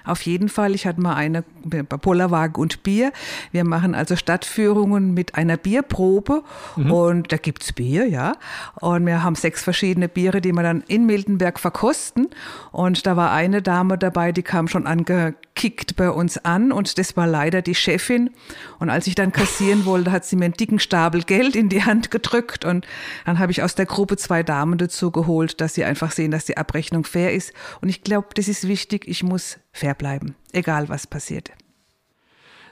Auf 0.04 0.22
jeden 0.22 0.48
Fall. 0.48 0.74
Ich 0.74 0.86
hatte 0.86 1.00
mal 1.00 1.14
eine 1.14 1.44
bei 1.64 1.82
Pollerwagen 1.82 2.56
und 2.56 2.82
Bier. 2.82 3.12
Wir 3.52 3.64
machen 3.64 3.94
also 3.94 4.16
Stadtführungen 4.16 5.14
mit 5.14 5.34
einer 5.34 5.56
Bierprobe 5.56 6.42
mhm. 6.76 6.92
und 6.92 7.32
da 7.32 7.36
gibt 7.36 7.62
es 7.62 7.72
Bier, 7.72 8.06
ja. 8.06 8.34
Und 8.80 9.06
wir 9.06 9.22
haben 9.22 9.34
sechs 9.34 9.62
verschiedene 9.62 10.08
Biere, 10.08 10.40
die 10.40 10.52
wir 10.52 10.62
dann 10.62 10.82
in 10.88 11.06
Miltenberg 11.06 11.58
verkosten. 11.58 12.28
Und 12.72 13.06
da 13.06 13.16
war 13.16 13.32
eine 13.32 13.62
Dame 13.62 13.98
dabei, 13.98 14.32
die 14.32 14.42
kam 14.42 14.68
schon 14.68 14.86
angekickt 14.86 15.96
bei 15.96 16.10
uns 16.10 16.38
an 16.38 16.72
und 16.72 16.98
das 16.98 17.16
war 17.16 17.26
leider 17.26 17.62
die 17.62 17.74
Chefin. 17.74 18.30
Und 18.78 18.90
als 18.90 19.06
ich 19.06 19.14
dann 19.14 19.32
kassieren 19.32 19.84
wollte, 19.84 20.12
hat 20.12 20.24
sie 20.24 20.36
mir 20.36 20.46
einen 20.46 20.54
dicken 20.54 20.78
Stapel 20.78 21.22
Geld 21.22 21.56
in 21.56 21.68
die 21.68 21.84
Hand 21.84 22.10
gedrückt 22.10 22.64
und 22.64 22.86
dann 23.26 23.38
habe 23.38 23.52
ich 23.52 23.62
aus 23.62 23.74
der 23.74 23.86
Gruppe 23.86 24.16
zwei 24.16 24.42
Damen 24.42 24.78
dazu 24.78 25.10
geholt, 25.10 25.60
dass 25.60 25.74
sie 25.74 25.84
einfach 25.84 26.12
sehen, 26.12 26.30
dass 26.30 26.46
die 26.46 26.56
Abrechnung 26.56 27.04
fair 27.04 27.32
ist. 27.32 27.52
Und 27.80 27.88
ich 27.88 28.02
glaube, 28.02 28.28
das 28.34 28.48
ist 28.48 28.66
wichtig. 28.66 29.06
Ich 29.06 29.22
muss 29.22 29.58
fair 29.72 29.94
bleiben, 29.94 30.34
egal 30.52 30.88
was 30.88 31.06
passiert. 31.06 31.50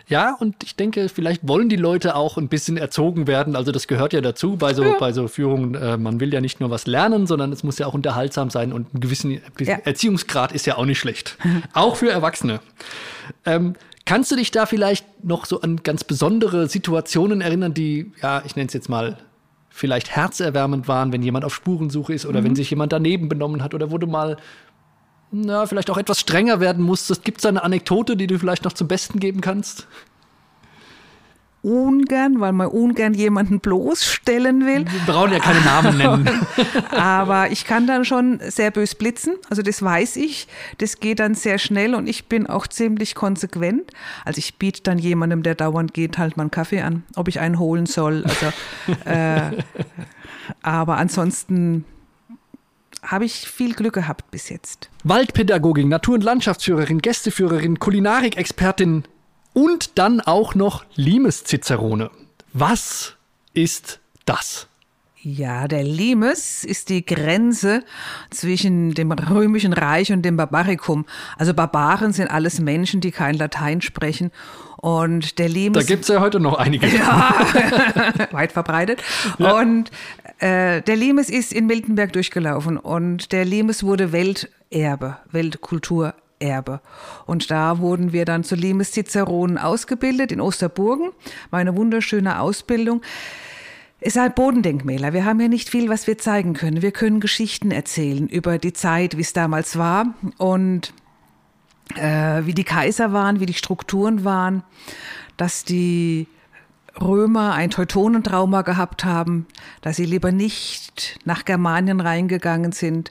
Ja, 0.08 0.34
und 0.40 0.62
ich 0.64 0.74
denke, 0.74 1.10
vielleicht 1.10 1.46
wollen 1.46 1.68
die 1.68 1.76
Leute 1.76 2.16
auch 2.16 2.38
ein 2.38 2.48
bisschen 2.48 2.78
erzogen 2.78 3.26
werden. 3.26 3.54
Also 3.54 3.72
das 3.72 3.86
gehört 3.86 4.14
ja 4.14 4.22
dazu 4.22 4.56
bei 4.56 4.72
so, 4.72 4.82
ja. 4.82 4.96
bei 4.98 5.12
so 5.12 5.28
Führungen. 5.28 5.74
Äh, 5.74 5.98
man 5.98 6.18
will 6.18 6.32
ja 6.32 6.40
nicht 6.40 6.60
nur 6.60 6.70
was 6.70 6.86
lernen, 6.86 7.26
sondern 7.26 7.52
es 7.52 7.62
muss 7.62 7.78
ja 7.78 7.86
auch 7.86 7.92
unterhaltsam 7.92 8.48
sein 8.48 8.72
und 8.72 8.94
ein 8.94 9.00
gewissen 9.00 9.38
ja. 9.60 9.78
Erziehungsgrad 9.84 10.52
ist 10.52 10.64
ja 10.64 10.78
auch 10.78 10.86
nicht 10.86 10.98
schlecht. 10.98 11.36
auch 11.74 11.96
für 11.96 12.10
Erwachsene. 12.10 12.60
Ähm, 13.44 13.74
kannst 14.06 14.30
du 14.30 14.36
dich 14.36 14.50
da 14.50 14.64
vielleicht 14.64 15.24
noch 15.24 15.44
so 15.44 15.60
an 15.60 15.82
ganz 15.82 16.04
besondere 16.04 16.68
Situationen 16.68 17.42
erinnern, 17.42 17.74
die, 17.74 18.10
ja, 18.22 18.42
ich 18.46 18.56
nenne 18.56 18.68
es 18.68 18.72
jetzt 18.72 18.88
mal, 18.88 19.18
vielleicht 19.68 20.10
herzerwärmend 20.10 20.88
waren, 20.88 21.12
wenn 21.12 21.22
jemand 21.22 21.44
auf 21.44 21.54
Spurensuche 21.54 22.12
ist 22.12 22.26
oder 22.26 22.40
mhm. 22.40 22.46
wenn 22.46 22.56
sich 22.56 22.70
jemand 22.70 22.92
daneben 22.92 23.28
benommen 23.28 23.62
hat 23.62 23.74
oder 23.74 23.90
wo 23.90 23.98
du 23.98 24.06
mal 24.06 24.38
na, 25.30 25.66
vielleicht 25.66 25.90
auch 25.90 25.98
etwas 25.98 26.20
strenger 26.20 26.60
werden 26.60 26.84
musstest. 26.84 27.24
Gibt 27.24 27.38
es 27.38 27.46
eine 27.46 27.62
Anekdote, 27.62 28.16
die 28.16 28.26
du 28.26 28.38
vielleicht 28.38 28.64
noch 28.64 28.72
zum 28.72 28.88
Besten 28.88 29.20
geben 29.20 29.40
kannst? 29.40 29.86
ungern, 31.62 32.40
weil 32.40 32.52
man 32.52 32.68
ungern 32.68 33.14
jemanden 33.14 33.60
bloßstellen 33.60 34.64
will. 34.64 34.84
Wir 34.86 35.00
brauchen 35.06 35.32
ja 35.32 35.40
keine 35.40 35.60
Namen 35.60 35.96
nennen. 35.98 36.28
Aber 36.90 37.50
ich 37.50 37.64
kann 37.64 37.86
dann 37.86 38.04
schon 38.04 38.40
sehr 38.40 38.70
bös 38.70 38.94
blitzen, 38.94 39.34
also 39.50 39.62
das 39.62 39.82
weiß 39.82 40.16
ich. 40.16 40.46
Das 40.78 41.00
geht 41.00 41.18
dann 41.18 41.34
sehr 41.34 41.58
schnell 41.58 41.94
und 41.94 42.08
ich 42.08 42.26
bin 42.26 42.46
auch 42.46 42.66
ziemlich 42.66 43.14
konsequent. 43.14 43.90
Also 44.24 44.38
ich 44.38 44.56
biete 44.56 44.82
dann 44.82 44.98
jemandem, 44.98 45.42
der 45.42 45.54
dauernd 45.54 45.94
geht, 45.94 46.16
halt 46.18 46.36
mal 46.36 46.44
einen 46.44 46.50
Kaffee 46.50 46.80
an, 46.80 47.02
ob 47.16 47.28
ich 47.28 47.40
einen 47.40 47.58
holen 47.58 47.86
soll. 47.86 48.24
Also, 48.24 48.52
äh, 49.04 49.62
aber 50.62 50.96
ansonsten 50.96 51.84
habe 53.02 53.24
ich 53.24 53.48
viel 53.48 53.74
Glück 53.74 53.94
gehabt 53.94 54.30
bis 54.30 54.48
jetzt. 54.48 54.90
Waldpädagogin, 55.04 55.88
Natur- 55.88 56.14
und 56.14 56.24
Landschaftsführerin, 56.24 56.98
Gästeführerin, 56.98 57.78
Kulinarikexpertin 57.78 59.04
und 59.52 59.98
dann 59.98 60.20
auch 60.20 60.54
noch 60.54 60.84
Limes-Cicerone. 60.94 62.10
Was 62.52 63.16
ist 63.54 64.00
das? 64.24 64.68
Ja, 65.20 65.66
der 65.66 65.82
Limes 65.82 66.64
ist 66.64 66.90
die 66.90 67.04
Grenze 67.04 67.82
zwischen 68.30 68.94
dem 68.94 69.10
römischen 69.10 69.72
Reich 69.72 70.12
und 70.12 70.22
dem 70.22 70.36
Barbarikum. 70.36 71.06
Also 71.36 71.54
Barbaren 71.54 72.12
sind 72.12 72.28
alles 72.28 72.60
Menschen, 72.60 73.00
die 73.00 73.10
kein 73.10 73.34
Latein 73.34 73.80
sprechen. 73.80 74.30
Und 74.76 75.40
der 75.40 75.48
Limes. 75.48 75.84
Da 75.84 75.92
gibt 75.92 76.02
es 76.02 76.08
ja 76.08 76.20
heute 76.20 76.38
noch 76.38 76.56
einige. 76.56 76.86
Ja, 76.86 77.34
weit 78.30 78.52
verbreitet. 78.52 79.02
Ja. 79.38 79.58
Und 79.58 79.90
äh, 80.38 80.82
der 80.82 80.96
Limes 80.96 81.30
ist 81.30 81.52
in 81.52 81.66
Miltenberg 81.66 82.12
durchgelaufen 82.12 82.76
und 82.76 83.32
der 83.32 83.44
Limes 83.44 83.82
wurde 83.82 84.12
Welterbe, 84.12 85.18
Weltkulturerbe. 85.30 86.80
Und 87.26 87.50
da 87.50 87.78
wurden 87.78 88.12
wir 88.12 88.24
dann 88.24 88.44
zu 88.44 88.54
Limes 88.54 88.92
Ciceronen 88.92 89.58
ausgebildet 89.58 90.30
in 90.30 90.40
Osterburgen. 90.40 91.10
War 91.50 91.58
eine 91.58 91.76
wunderschöne 91.76 92.40
Ausbildung. 92.40 93.02
Es 94.00 94.14
sind 94.14 94.36
Bodendenkmäler. 94.36 95.12
Wir 95.12 95.24
haben 95.24 95.40
ja 95.40 95.48
nicht 95.48 95.68
viel, 95.68 95.88
was 95.88 96.06
wir 96.06 96.18
zeigen 96.18 96.54
können. 96.54 96.82
Wir 96.82 96.92
können 96.92 97.18
Geschichten 97.18 97.72
erzählen 97.72 98.28
über 98.28 98.58
die 98.58 98.72
Zeit, 98.72 99.16
wie 99.16 99.22
es 99.22 99.32
damals 99.32 99.76
war 99.76 100.14
und 100.36 100.92
äh, 101.96 102.44
wie 102.44 102.54
die 102.54 102.64
Kaiser 102.64 103.12
waren, 103.12 103.40
wie 103.40 103.46
die 103.46 103.54
Strukturen 103.54 104.24
waren, 104.24 104.62
dass 105.36 105.64
die 105.64 106.28
Römer 107.00 107.54
ein 107.54 107.70
Teutonentrauma 107.70 108.62
gehabt 108.62 109.04
haben, 109.04 109.46
dass 109.80 109.96
sie 109.96 110.04
lieber 110.04 110.32
nicht 110.32 111.18
nach 111.24 111.44
Germanien 111.44 112.00
reingegangen 112.00 112.72
sind, 112.72 113.10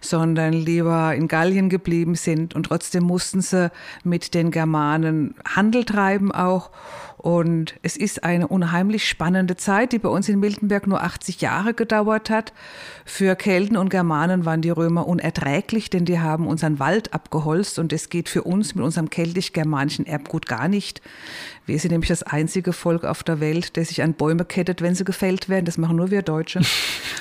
sondern 0.00 0.52
lieber 0.52 1.14
in 1.14 1.28
Gallien 1.28 1.68
geblieben 1.68 2.14
sind. 2.14 2.54
Und 2.54 2.64
trotzdem 2.64 3.04
mussten 3.04 3.40
sie 3.40 3.70
mit 4.04 4.34
den 4.34 4.50
Germanen 4.50 5.34
Handel 5.46 5.84
treiben 5.84 6.32
auch 6.32 6.70
und 7.18 7.74
es 7.82 7.96
ist 7.96 8.22
eine 8.22 8.46
unheimlich 8.46 9.08
spannende 9.08 9.56
Zeit, 9.56 9.92
die 9.92 9.98
bei 9.98 10.08
uns 10.08 10.28
in 10.28 10.38
Miltenberg 10.38 10.86
nur 10.86 11.02
80 11.02 11.40
Jahre 11.40 11.74
gedauert 11.74 12.30
hat. 12.30 12.52
Für 13.04 13.34
Kelten 13.34 13.76
und 13.76 13.88
Germanen 13.88 14.44
waren 14.44 14.62
die 14.62 14.70
Römer 14.70 15.06
unerträglich, 15.06 15.90
denn 15.90 16.04
die 16.04 16.20
haben 16.20 16.46
unseren 16.46 16.78
Wald 16.78 17.12
abgeholzt 17.12 17.80
und 17.80 17.92
es 17.92 18.08
geht 18.08 18.28
für 18.28 18.44
uns 18.44 18.76
mit 18.76 18.84
unserem 18.84 19.10
keltisch-germanischen 19.10 20.06
Erbgut 20.06 20.46
gar 20.46 20.68
nicht. 20.68 21.02
Wir 21.68 21.78
sind 21.78 21.90
nämlich 21.90 22.08
das 22.08 22.22
einzige 22.22 22.72
Volk 22.72 23.04
auf 23.04 23.22
der 23.22 23.40
Welt, 23.40 23.76
der 23.76 23.84
sich 23.84 24.02
an 24.02 24.14
Bäume 24.14 24.46
kettet, 24.46 24.80
wenn 24.80 24.94
sie 24.94 25.04
gefällt 25.04 25.50
werden. 25.50 25.66
Das 25.66 25.76
machen 25.76 25.96
nur 25.96 26.10
wir 26.10 26.22
Deutsche. 26.22 26.62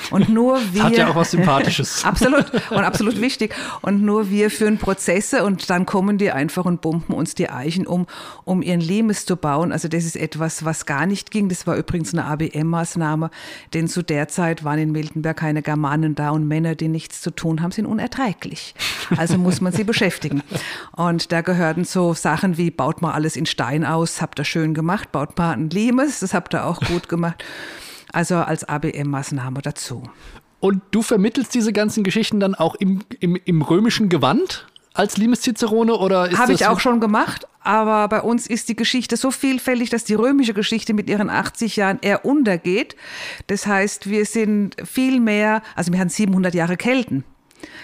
Und 0.09 0.29
nur 0.29 0.57
wir. 0.71 0.83
Hat 0.83 0.97
ja 0.97 1.09
auch 1.09 1.15
was 1.15 1.31
Sympathisches. 1.31 2.05
absolut. 2.05 2.45
Und 2.69 2.77
absolut 2.85 3.19
wichtig. 3.19 3.53
Und 3.81 4.03
nur 4.03 4.29
wir 4.29 4.49
führen 4.49 4.77
Prozesse 4.77 5.43
und 5.43 5.69
dann 5.69 5.85
kommen 5.85 6.17
die 6.17 6.31
einfach 6.31 6.63
und 6.63 6.79
bumpen 6.79 7.13
uns 7.13 7.35
die 7.35 7.49
Eichen 7.49 7.85
um, 7.85 8.07
um 8.45 8.61
ihren 8.61 8.79
Limes 8.79 9.25
zu 9.25 9.35
bauen. 9.35 9.73
Also 9.73 9.86
das 9.89 10.05
ist 10.05 10.15
etwas, 10.15 10.65
was 10.65 10.85
gar 10.85 11.05
nicht 11.05 11.31
ging. 11.31 11.49
Das 11.49 11.67
war 11.67 11.75
übrigens 11.75 12.13
eine 12.13 12.25
ABM-Maßnahme, 12.25 13.29
denn 13.73 13.87
zu 13.87 14.03
der 14.03 14.27
Zeit 14.27 14.63
waren 14.63 14.79
in 14.79 14.91
Miltenberg 14.91 15.37
keine 15.37 15.61
Germanen 15.61 16.15
da 16.15 16.31
und 16.31 16.47
Männer, 16.47 16.75
die 16.75 16.87
nichts 16.87 17.21
zu 17.21 17.31
tun 17.31 17.61
haben, 17.61 17.71
sind 17.71 17.85
unerträglich. 17.85 18.75
Also 19.15 19.37
muss 19.37 19.61
man 19.61 19.73
sie 19.73 19.83
beschäftigen. 19.83 20.43
Und 20.95 21.31
da 21.31 21.41
gehörten 21.41 21.85
so 21.85 22.13
Sachen 22.13 22.57
wie, 22.57 22.71
baut 22.71 23.01
mal 23.01 23.13
alles 23.13 23.35
in 23.35 23.45
Stein 23.45 23.85
aus, 23.85 24.21
habt 24.21 24.39
ihr 24.39 24.45
schön 24.45 24.73
gemacht, 24.73 25.11
baut 25.11 25.37
mal 25.37 25.53
ein 25.53 25.69
Limes, 25.69 26.19
das 26.19 26.33
habt 26.33 26.53
ihr 26.53 26.65
auch 26.65 26.79
gut 26.81 27.09
gemacht. 27.09 27.43
Also 28.11 28.35
als 28.35 28.67
ABM-Maßnahme 28.67 29.61
dazu. 29.61 30.03
Und 30.59 30.81
du 30.91 31.01
vermittelst 31.01 31.53
diese 31.53 31.71
ganzen 31.71 32.03
Geschichten 32.03 32.39
dann 32.39 32.55
auch 32.55 32.75
im, 32.75 33.01
im, 33.19 33.35
im 33.35 33.61
römischen 33.61 34.09
Gewand 34.09 34.65
als 34.97 35.17
Limes 35.17 35.41
Cicerone 35.41 35.95
oder 35.95 36.29
Habe 36.37 36.53
ich 36.53 36.65
auch 36.65 36.79
schon 36.79 36.99
gemacht, 36.99 37.47
aber 37.61 38.07
bei 38.07 38.21
uns 38.21 38.47
ist 38.47 38.69
die 38.69 38.75
Geschichte 38.75 39.17
so 39.17 39.29
vielfältig, 39.29 39.89
dass 39.89 40.03
die 40.03 40.15
römische 40.15 40.53
Geschichte 40.53 40.93
mit 40.93 41.09
ihren 41.09 41.29
80 41.29 41.75
Jahren 41.75 41.99
eher 42.01 42.25
untergeht. 42.25 42.95
Das 43.47 43.67
heißt, 43.67 44.09
wir 44.09 44.25
sind 44.25 44.75
viel 44.83 45.19
mehr, 45.19 45.61
also 45.75 45.91
wir 45.91 45.99
haben 45.99 46.09
700 46.09 46.55
Jahre 46.55 46.77
Kelten. 46.77 47.23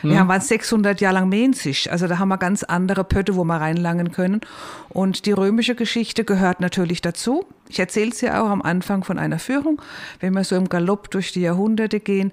Wir 0.01 0.19
hm. 0.19 0.27
waren 0.27 0.41
600 0.41 1.01
Jahre 1.01 1.15
lang 1.15 1.29
Menzisch, 1.29 1.89
also 1.89 2.07
da 2.07 2.19
haben 2.19 2.29
wir 2.29 2.37
ganz 2.37 2.63
andere 2.63 3.03
Pötte, 3.03 3.35
wo 3.35 3.43
wir 3.43 3.55
reinlangen 3.55 4.11
können. 4.11 4.41
Und 4.89 5.25
die 5.25 5.31
römische 5.31 5.75
Geschichte 5.75 6.23
gehört 6.23 6.59
natürlich 6.61 7.01
dazu. 7.01 7.45
Ich 7.69 7.79
erzähle 7.79 8.11
es 8.11 8.21
ja 8.21 8.41
auch 8.41 8.49
am 8.49 8.61
Anfang 8.61 9.03
von 9.03 9.17
einer 9.17 9.39
Führung, 9.39 9.81
wenn 10.19 10.33
wir 10.33 10.43
so 10.43 10.55
im 10.55 10.69
Galopp 10.69 11.09
durch 11.11 11.31
die 11.31 11.41
Jahrhunderte 11.41 11.99
gehen. 11.99 12.31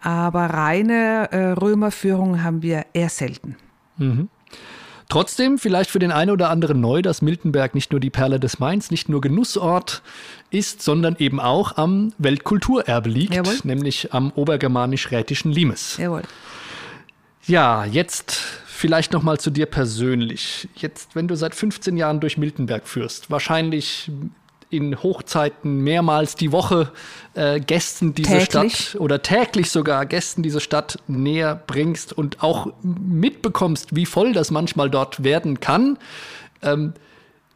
Aber 0.00 0.46
reine 0.46 1.30
äh, 1.32 1.52
Römerführung 1.52 2.42
haben 2.42 2.62
wir 2.62 2.86
eher 2.92 3.08
selten. 3.08 3.56
Mhm. 3.96 4.28
Trotzdem 5.08 5.58
vielleicht 5.58 5.90
für 5.90 5.98
den 5.98 6.10
einen 6.10 6.30
oder 6.30 6.48
anderen 6.48 6.80
neu, 6.80 7.02
dass 7.02 7.20
Miltenberg 7.20 7.74
nicht 7.74 7.92
nur 7.92 8.00
die 8.00 8.08
Perle 8.08 8.40
des 8.40 8.60
Mainz, 8.60 8.90
nicht 8.90 9.10
nur 9.10 9.20
Genussort 9.20 10.02
ist, 10.50 10.80
sondern 10.80 11.16
eben 11.18 11.38
auch 11.38 11.76
am 11.76 12.14
Weltkulturerbe 12.16 13.10
liegt, 13.10 13.34
Jawohl. 13.34 13.58
nämlich 13.64 14.14
am 14.14 14.32
obergermanisch-rätischen 14.32 15.52
Limes. 15.52 15.98
Jawohl. 15.98 16.22
Ja, 17.46 17.84
jetzt 17.84 18.32
vielleicht 18.32 19.12
noch 19.12 19.22
mal 19.22 19.38
zu 19.38 19.50
dir 19.50 19.66
persönlich. 19.66 20.68
Jetzt, 20.76 21.14
wenn 21.14 21.28
du 21.28 21.36
seit 21.36 21.54
15 21.54 21.96
Jahren 21.96 22.20
durch 22.20 22.38
Miltenberg 22.38 22.88
führst, 22.88 23.30
wahrscheinlich 23.30 24.10
in 24.72 25.02
Hochzeiten 25.02 25.80
mehrmals 25.80 26.34
die 26.34 26.50
Woche 26.50 26.92
äh, 27.34 27.60
Gästen 27.60 28.14
diese 28.14 28.38
täglich. 28.38 28.76
Stadt 28.76 29.00
oder 29.00 29.22
täglich 29.22 29.70
sogar 29.70 30.06
Gästen 30.06 30.42
diese 30.42 30.60
Stadt 30.60 30.98
näher 31.06 31.62
bringst 31.66 32.12
und 32.12 32.42
auch 32.42 32.68
mitbekommst, 32.82 33.94
wie 33.94 34.06
voll 34.06 34.32
das 34.32 34.50
manchmal 34.50 34.88
dort 34.88 35.22
werden 35.22 35.60
kann, 35.60 35.98
ähm, 36.62 36.94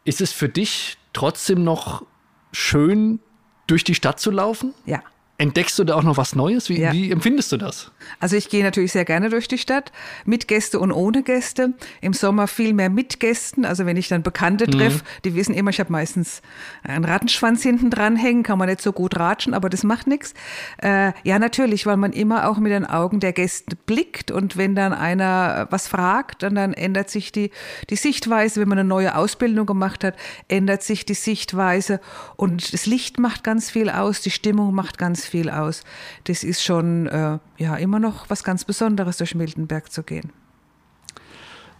ist 0.04 0.20
es 0.20 0.32
für 0.32 0.48
dich 0.48 0.98
trotzdem 1.12 1.64
noch 1.64 2.04
schön, 2.52 3.20
durch 3.66 3.82
die 3.82 3.94
Stadt 3.94 4.20
zu 4.20 4.30
laufen? 4.30 4.74
Ja. 4.84 5.02
Entdeckst 5.38 5.78
du 5.78 5.84
da 5.84 5.96
auch 5.96 6.02
noch 6.02 6.16
was 6.16 6.34
Neues? 6.34 6.70
Wie, 6.70 6.80
ja. 6.80 6.92
wie, 6.92 7.10
empfindest 7.10 7.52
du 7.52 7.58
das? 7.58 7.90
Also 8.20 8.36
ich 8.36 8.48
gehe 8.48 8.64
natürlich 8.64 8.92
sehr 8.92 9.04
gerne 9.04 9.28
durch 9.28 9.48
die 9.48 9.58
Stadt, 9.58 9.92
mit 10.24 10.48
Gäste 10.48 10.80
und 10.80 10.92
ohne 10.92 11.22
Gäste. 11.22 11.74
Im 12.00 12.14
Sommer 12.14 12.48
viel 12.48 12.72
mehr 12.72 12.88
mit 12.88 13.20
Gästen. 13.20 13.66
Also 13.66 13.84
wenn 13.84 13.98
ich 13.98 14.08
dann 14.08 14.22
Bekannte 14.22 14.66
mhm. 14.66 14.70
treffe, 14.72 15.04
die 15.24 15.34
wissen 15.34 15.54
immer, 15.54 15.70
ich 15.70 15.80
habe 15.80 15.92
meistens 15.92 16.40
einen 16.82 17.04
Rattenschwanz 17.04 17.62
hinten 17.62 17.90
dran 17.90 18.16
hängen, 18.16 18.44
kann 18.44 18.58
man 18.58 18.68
nicht 18.68 18.80
so 18.80 18.92
gut 18.92 19.18
ratschen, 19.18 19.52
aber 19.52 19.68
das 19.68 19.82
macht 19.82 20.06
nichts. 20.06 20.32
Äh, 20.78 21.12
ja, 21.22 21.38
natürlich, 21.38 21.84
weil 21.84 21.98
man 21.98 22.12
immer 22.12 22.48
auch 22.48 22.56
mit 22.56 22.72
den 22.72 22.86
Augen 22.86 23.20
der 23.20 23.34
Gäste 23.34 23.76
blickt 23.84 24.30
und 24.30 24.56
wenn 24.56 24.74
dann 24.74 24.94
einer 24.94 25.66
was 25.70 25.86
fragt, 25.86 26.44
dann, 26.44 26.54
dann 26.54 26.72
ändert 26.72 27.10
sich 27.10 27.30
die, 27.30 27.50
die 27.90 27.96
Sichtweise. 27.96 28.60
Wenn 28.60 28.68
man 28.68 28.78
eine 28.78 28.88
neue 28.88 29.14
Ausbildung 29.14 29.66
gemacht 29.66 30.02
hat, 30.02 30.14
ändert 30.48 30.82
sich 30.82 31.04
die 31.04 31.14
Sichtweise 31.14 32.00
und 32.36 32.72
das 32.72 32.86
Licht 32.86 33.18
macht 33.18 33.44
ganz 33.44 33.70
viel 33.70 33.90
aus, 33.90 34.22
die 34.22 34.30
Stimmung 34.30 34.74
macht 34.74 34.96
ganz 34.96 35.25
viel 35.26 35.50
aus. 35.50 35.82
Das 36.24 36.44
ist 36.44 36.62
schon 36.62 37.06
äh, 37.06 37.38
ja 37.58 37.76
immer 37.76 37.98
noch 37.98 38.28
was 38.30 38.44
ganz 38.44 38.64
Besonderes, 38.64 39.18
durch 39.18 39.34
Miltenberg 39.34 39.90
zu 39.90 40.02
gehen. 40.02 40.32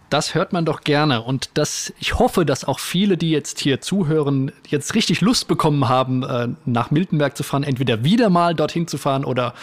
Das 0.09 0.35
hört 0.35 0.53
man 0.53 0.63
doch 0.63 0.81
gerne 0.81 1.21
und 1.21 1.49
das, 1.55 1.91
ich 1.99 2.17
hoffe, 2.17 2.45
dass 2.45 2.63
auch 2.63 2.79
viele, 2.79 3.17
die 3.17 3.29
jetzt 3.29 3.59
hier 3.59 3.81
zuhören, 3.81 4.53
jetzt 4.65 4.95
richtig 4.95 5.19
Lust 5.19 5.49
bekommen 5.49 5.89
haben, 5.89 6.23
äh, 6.23 6.47
nach 6.63 6.91
Miltenberg 6.91 7.35
zu 7.35 7.43
fahren, 7.43 7.63
entweder 7.63 8.05
wieder 8.05 8.29
mal 8.29 8.55
dorthin 8.55 8.87
zu 8.87 8.97
fahren 8.97 9.25
oder, 9.25 9.53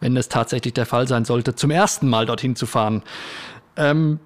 wenn 0.00 0.16
es 0.16 0.28
tatsächlich 0.28 0.74
der 0.74 0.86
Fall 0.86 1.06
sein 1.06 1.24
sollte, 1.24 1.54
zum 1.54 1.70
ersten 1.70 2.08
Mal 2.08 2.26
dorthin 2.26 2.56
zu 2.56 2.66
fahren. 2.66 3.02
Ähm, 3.76 4.18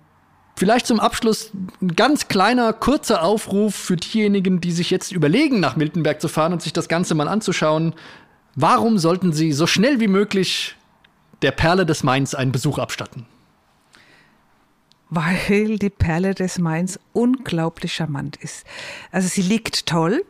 vielleicht 0.57 0.87
zum 0.87 1.01
Abschluss 1.01 1.53
ein 1.83 1.95
ganz 1.95 2.29
kleiner, 2.29 2.73
kurzer 2.73 3.23
Aufruf 3.23 3.75
für 3.75 3.97
diejenigen, 3.97 4.63
die 4.63 4.73
sich 4.73 4.91
jetzt 4.91 5.13
überlegen, 5.13 5.61
nach 5.61 5.77
Miltenberg 5.77 6.21
zu 6.23 6.29
fahren 6.29 6.55
und 6.55 6.63
sich 6.63 6.73
das 6.73 6.89
Ganze 6.89 7.15
mal 7.15 7.29
anzuschauen. 7.29 7.95
Warum 8.61 8.99
sollten 8.99 9.33
Sie 9.33 9.53
so 9.53 9.69
schnell 9.69 10.01
wie 10.01 10.09
möglich 10.09 10.75
der 11.43 11.53
Perle 11.53 11.87
des 11.87 12.03
Mainz 12.03 12.35
einen 12.35 12.51
Besuch 12.51 12.79
abstatten? 12.79 13.25
Weil 15.11 15.79
die 15.79 15.91
Perle 15.91 16.35
des 16.35 16.59
Mainz 16.59 16.99
unglaublich 17.13 17.95
charmant 17.95 18.35
ist. 18.35 18.67
Also 19.13 19.29
sie 19.29 19.43
liegt 19.43 19.87
toll. 19.87 20.25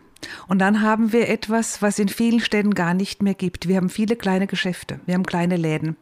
Und 0.49 0.59
dann 0.59 0.83
haben 0.83 1.13
wir 1.13 1.29
etwas, 1.29 1.81
was 1.83 1.99
in 1.99 2.09
vielen 2.09 2.41
Städten 2.41 2.75
gar 2.75 2.95
nicht 2.95 3.23
mehr 3.23 3.35
gibt. 3.35 3.69
Wir 3.69 3.77
haben 3.77 3.89
viele 3.89 4.17
kleine 4.17 4.47
Geschäfte, 4.47 5.01
wir 5.07 5.15
haben 5.15 5.25
kleine 5.25 5.57
Läden, 5.57 5.97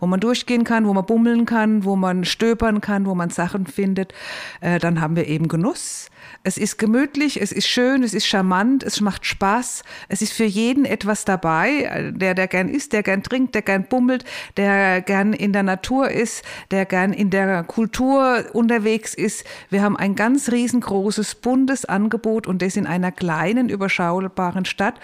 wo 0.00 0.06
man 0.06 0.20
durchgehen 0.20 0.64
kann, 0.64 0.86
wo 0.86 0.92
man 0.92 1.06
bummeln 1.06 1.46
kann, 1.46 1.84
wo 1.84 1.96
man 1.96 2.24
stöbern 2.24 2.80
kann, 2.80 3.06
wo 3.06 3.14
man 3.14 3.30
Sachen 3.30 3.66
findet. 3.66 4.12
Äh, 4.60 4.78
dann 4.78 5.00
haben 5.00 5.16
wir 5.16 5.26
eben 5.26 5.48
Genuss. 5.48 6.10
Es 6.44 6.58
ist 6.58 6.78
gemütlich, 6.78 7.40
es 7.40 7.52
ist 7.52 7.68
schön, 7.68 8.02
es 8.02 8.14
ist 8.14 8.26
charmant, 8.26 8.82
es 8.82 9.00
macht 9.00 9.26
Spaß. 9.26 9.82
Es 10.08 10.22
ist 10.22 10.32
für 10.32 10.44
jeden 10.44 10.84
etwas 10.84 11.24
dabei, 11.24 12.12
der, 12.14 12.34
der 12.34 12.48
gern 12.48 12.68
isst, 12.68 12.92
der 12.92 13.02
gern 13.02 13.22
trinkt, 13.22 13.54
der 13.54 13.62
gern 13.62 13.84
bummelt, 13.84 14.24
der 14.56 15.02
gern 15.02 15.32
in 15.32 15.52
der 15.52 15.62
Natur 15.62 16.10
ist, 16.10 16.44
der 16.70 16.84
gern 16.84 17.12
in 17.12 17.30
der 17.30 17.62
Kultur 17.64 18.44
unterwegs 18.52 19.14
ist. 19.14 19.44
Wir 19.70 19.82
haben 19.82 19.96
ein 19.96 20.16
ganz 20.16 20.50
riesengroßes, 20.50 21.36
buntes 21.36 21.84
Angebot 21.84 22.46
und 22.46 22.62
das 22.62 22.76
in 22.76 22.86
einer 22.86 23.12
kleinen, 23.12 23.61
überschaubaren 23.68 24.64
Stadt 24.64 24.94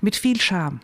mit 0.00 0.16
viel 0.16 0.40
Charme. 0.40 0.80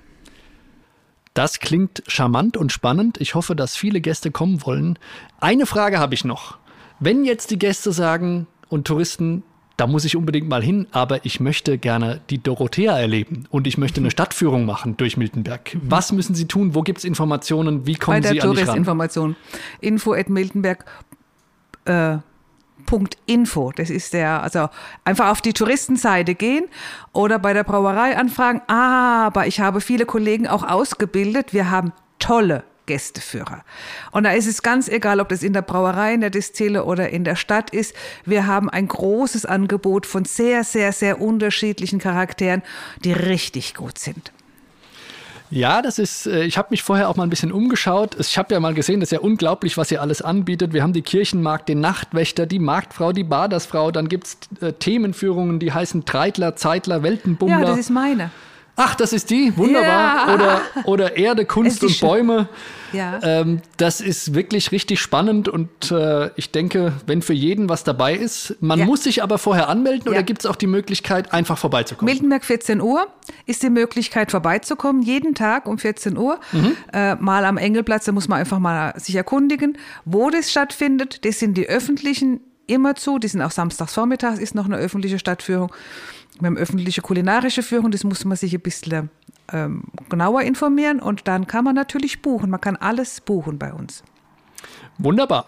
Das 1.35 1.61
klingt 1.61 2.03
charmant 2.07 2.57
und 2.57 2.73
spannend. 2.73 3.21
Ich 3.21 3.35
hoffe, 3.35 3.55
dass 3.55 3.77
viele 3.77 4.01
Gäste 4.01 4.31
kommen 4.31 4.65
wollen. 4.67 4.99
Eine 5.39 5.67
Frage 5.67 5.99
habe 5.99 6.15
ich 6.15 6.25
noch. 6.25 6.59
Wenn 6.99 7.25
jetzt 7.25 7.51
die 7.51 7.59
Gäste 7.59 7.93
sagen 7.93 8.47
und 8.69 8.87
Touristen, 8.87 9.45
da 9.77 9.87
muss 9.87 10.05
ich 10.05 10.17
unbedingt 10.17 10.49
mal 10.49 10.63
hin, 10.63 10.87
aber 10.91 11.25
ich 11.25 11.41
möchte 11.41 11.79
gerne 11.79 12.21
die 12.29 12.43
Dorothea 12.43 12.99
erleben 12.99 13.47
und 13.49 13.67
ich 13.67 13.79
möchte 13.79 14.01
eine 14.01 14.11
Stadtführung 14.11 14.67
machen 14.67 14.99
durch 14.99 15.17
Miltenberg. 15.17 15.79
Was 15.83 16.13
müssen 16.13 16.35
Sie 16.35 16.47
tun? 16.47 16.75
Wo 16.75 16.83
gibt 16.83 16.99
es 16.99 17.05
Informationen? 17.05 17.87
Wie 17.87 17.95
kommen 17.95 18.23
Bei 18.23 18.29
Sie 18.29 18.43
an 18.43 18.51
mich 18.51 18.69
ran? 18.69 18.77
Information. 18.77 19.37
Info 19.81 20.13
at 20.13 20.29
Miltenberg. 20.29 20.85
Äh, 21.87 22.19
Info. 23.27 23.73
Das 23.73 23.91
ist 23.91 24.13
der, 24.13 24.43
also 24.43 24.69
einfach 25.05 25.31
auf 25.31 25.41
die 25.41 25.53
Touristenseite 25.53 26.35
gehen 26.35 26.65
oder 27.13 27.39
bei 27.39 27.53
der 27.53 27.65
Brauerei 27.65 28.17
anfragen. 28.17 28.61
Aber 28.67 29.47
ich 29.47 29.61
habe 29.61 29.81
viele 29.81 30.07
Kollegen 30.07 30.47
auch 30.47 30.63
ausgebildet. 30.63 31.53
Wir 31.53 31.71
haben 31.71 31.93
tolle 32.19 32.65
Gästeführer. 32.87 33.63
Und 34.11 34.25
da 34.25 34.33
ist 34.33 34.47
es 34.47 34.63
ganz 34.63 34.89
egal, 34.89 35.21
ob 35.21 35.29
das 35.29 35.45
in 35.45 35.53
der 35.53 35.63
Brauerei, 35.63 36.15
in 36.15 36.23
der 36.23 36.31
Distille 36.31 36.85
oder 36.85 37.11
in 37.11 37.23
der 37.23 37.37
Stadt 37.37 37.71
ist. 37.71 37.95
Wir 38.25 38.49
haben 38.49 38.69
ein 38.69 38.89
großes 38.89 39.47
Angebot 39.47 40.07
von 40.07 40.25
sehr, 40.25 40.65
sehr, 40.65 40.93
sehr 40.93 41.21
unterschiedlichen 41.21 42.01
Charakteren, 42.01 42.63
die 43.05 43.13
richtig 43.13 43.75
gut 43.75 43.99
sind. 43.99 44.33
Ja, 45.51 45.83
das 45.83 45.99
ist, 45.99 46.27
äh, 46.27 46.45
ich 46.45 46.57
habe 46.57 46.69
mich 46.71 46.83
vorher 46.83 47.09
auch 47.09 47.17
mal 47.17 47.25
ein 47.25 47.31
bisschen 47.31 47.53
umgeschaut. 47.53 48.17
Ich 48.19 48.39
habe 48.39 48.55
ja 48.55 48.61
mal 48.61 48.75
gesehen, 48.75 49.01
das 49.01 49.09
ist 49.09 49.13
ja 49.13 49.21
unglaublich, 49.21 49.77
was 49.77 49.91
ihr 49.91 50.01
alles 50.01 50.23
anbietet. 50.23 50.73
Wir 50.73 50.83
haben 50.83 50.93
die 50.93 51.03
Kirchenmarkt, 51.03 51.69
den 51.69 51.81
Nachtwächter, 51.81 52.47
die 52.47 52.61
Marktfrau, 52.61 53.13
die 53.13 53.25
Badersfrau. 53.25 53.91
Dann 53.91 54.09
gibt 54.09 54.27
es 54.27 54.39
äh, 54.61 54.73
Themenführungen, 54.73 55.59
die 55.59 55.73
heißen 55.73 56.05
Treitler, 56.05 56.57
Zeitler, 56.57 57.03
Weltenbummler. 57.03 57.61
Ja, 57.61 57.65
das 57.65 57.79
ist 57.79 57.91
meine. 57.91 58.31
Ach, 58.77 58.95
das 58.95 59.13
ist 59.13 59.31
die, 59.31 59.57
wunderbar. 59.57 60.29
Ja. 60.29 60.35
Oder, 60.35 60.63
oder 60.85 61.17
Erde, 61.17 61.45
Kunst 61.45 61.85
und 61.85 62.01
Bäume. 62.01 62.49
Ja. 62.93 63.21
Ähm, 63.23 63.61
das 63.77 64.01
ist 64.01 64.35
wirklich 64.35 64.73
richtig 64.73 65.01
spannend 65.01 65.49
und 65.49 65.91
äh, 65.91 66.31
ich 66.37 66.51
denke, 66.51 66.93
wenn 67.07 67.23
für 67.23 67.33
jeden 67.33 67.69
was 67.69 67.85
dabei 67.85 68.15
ist, 68.15 68.57
man 68.61 68.81
ja. 68.81 68.85
muss 68.85 69.05
sich 69.05 69.23
aber 69.23 69.39
vorher 69.39 69.69
anmelden 69.69 70.09
oder 70.09 70.23
gibt 70.23 70.41
es 70.41 70.47
auch 70.47 70.57
die 70.57 70.67
Möglichkeit, 70.67 71.33
einfach 71.33 71.59
vorbeizukommen? 71.59 72.13
Miltenberg 72.13 72.45
14 72.45 72.81
Uhr 72.81 73.07
ist 73.47 73.63
die 73.63 73.71
Möglichkeit 73.71 74.31
vorbeizukommen, 74.31 75.03
jeden 75.03 75.35
Tag 75.35 75.67
um 75.67 75.79
14 75.79 76.17
Uhr. 76.17 76.41
Mhm. 76.53 76.77
Äh, 76.93 77.15
mal 77.17 77.45
am 77.45 77.59
Engelplatz, 77.59 78.07
da 78.07 78.13
muss 78.13 78.29
man 78.29 78.41
einfach 78.41 78.59
mal 78.59 78.93
sich 78.99 79.15
erkundigen, 79.15 79.79
wo 80.05 80.31
das 80.31 80.51
stattfindet. 80.51 81.25
Das 81.25 81.39
sind 81.39 81.57
die 81.57 81.69
öffentlichen 81.69 82.41
immer 82.67 82.95
zu, 82.95 83.19
die 83.19 83.29
sind 83.29 83.43
auch 83.43 83.51
samstags 83.51 83.95
vormittags, 83.95 84.39
ist 84.39 84.55
noch 84.55 84.65
eine 84.65 84.77
öffentliche 84.77 85.19
Stadtführung. 85.19 85.73
Wir 86.41 86.47
haben 86.47 86.57
öffentliche 86.57 87.03
kulinarische 87.03 87.63
Führung, 87.63 87.91
das 87.91 88.05
muss 88.05 88.25
man 88.25 88.37
sich 88.37 88.55
ein 88.55 88.61
bisschen 88.61 89.11
ähm, 89.53 89.85
genauer 90.09 90.43
informieren 90.43 91.01
und 91.01 91.29
dann 91.29 91.47
kann 91.47 91.65
man 91.65 91.75
natürlich 91.75 92.23
buchen. 92.23 92.51
Man 92.51 92.61
kann 92.61 92.77
alles 92.77 93.21
buchen 93.21 93.59
bei 93.59 93.73
uns. 93.73 94.03
Wunderbar. 94.99 95.47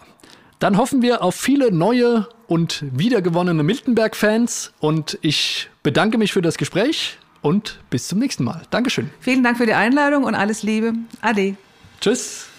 Dann 0.59 0.77
hoffen 0.77 1.01
wir 1.01 1.23
auf 1.23 1.35
viele 1.35 1.71
neue 1.71 2.27
und 2.47 2.85
wiedergewonnene 2.91 3.63
Miltenberg-Fans 3.63 4.73
und 4.79 5.17
ich 5.21 5.69
bedanke 5.81 6.17
mich 6.17 6.31
für 6.31 6.41
das 6.41 6.57
Gespräch 6.57 7.17
und 7.41 7.79
bis 7.89 8.07
zum 8.07 8.19
nächsten 8.19 8.43
Mal. 8.43 8.61
Dankeschön. 8.69 9.09
Vielen 9.19 9.43
Dank 9.43 9.57
für 9.57 9.65
die 9.65 9.73
Einladung 9.73 10.23
und 10.23 10.35
alles 10.35 10.63
Liebe. 10.63 10.93
Ade. 11.21 11.55
Tschüss. 11.99 12.52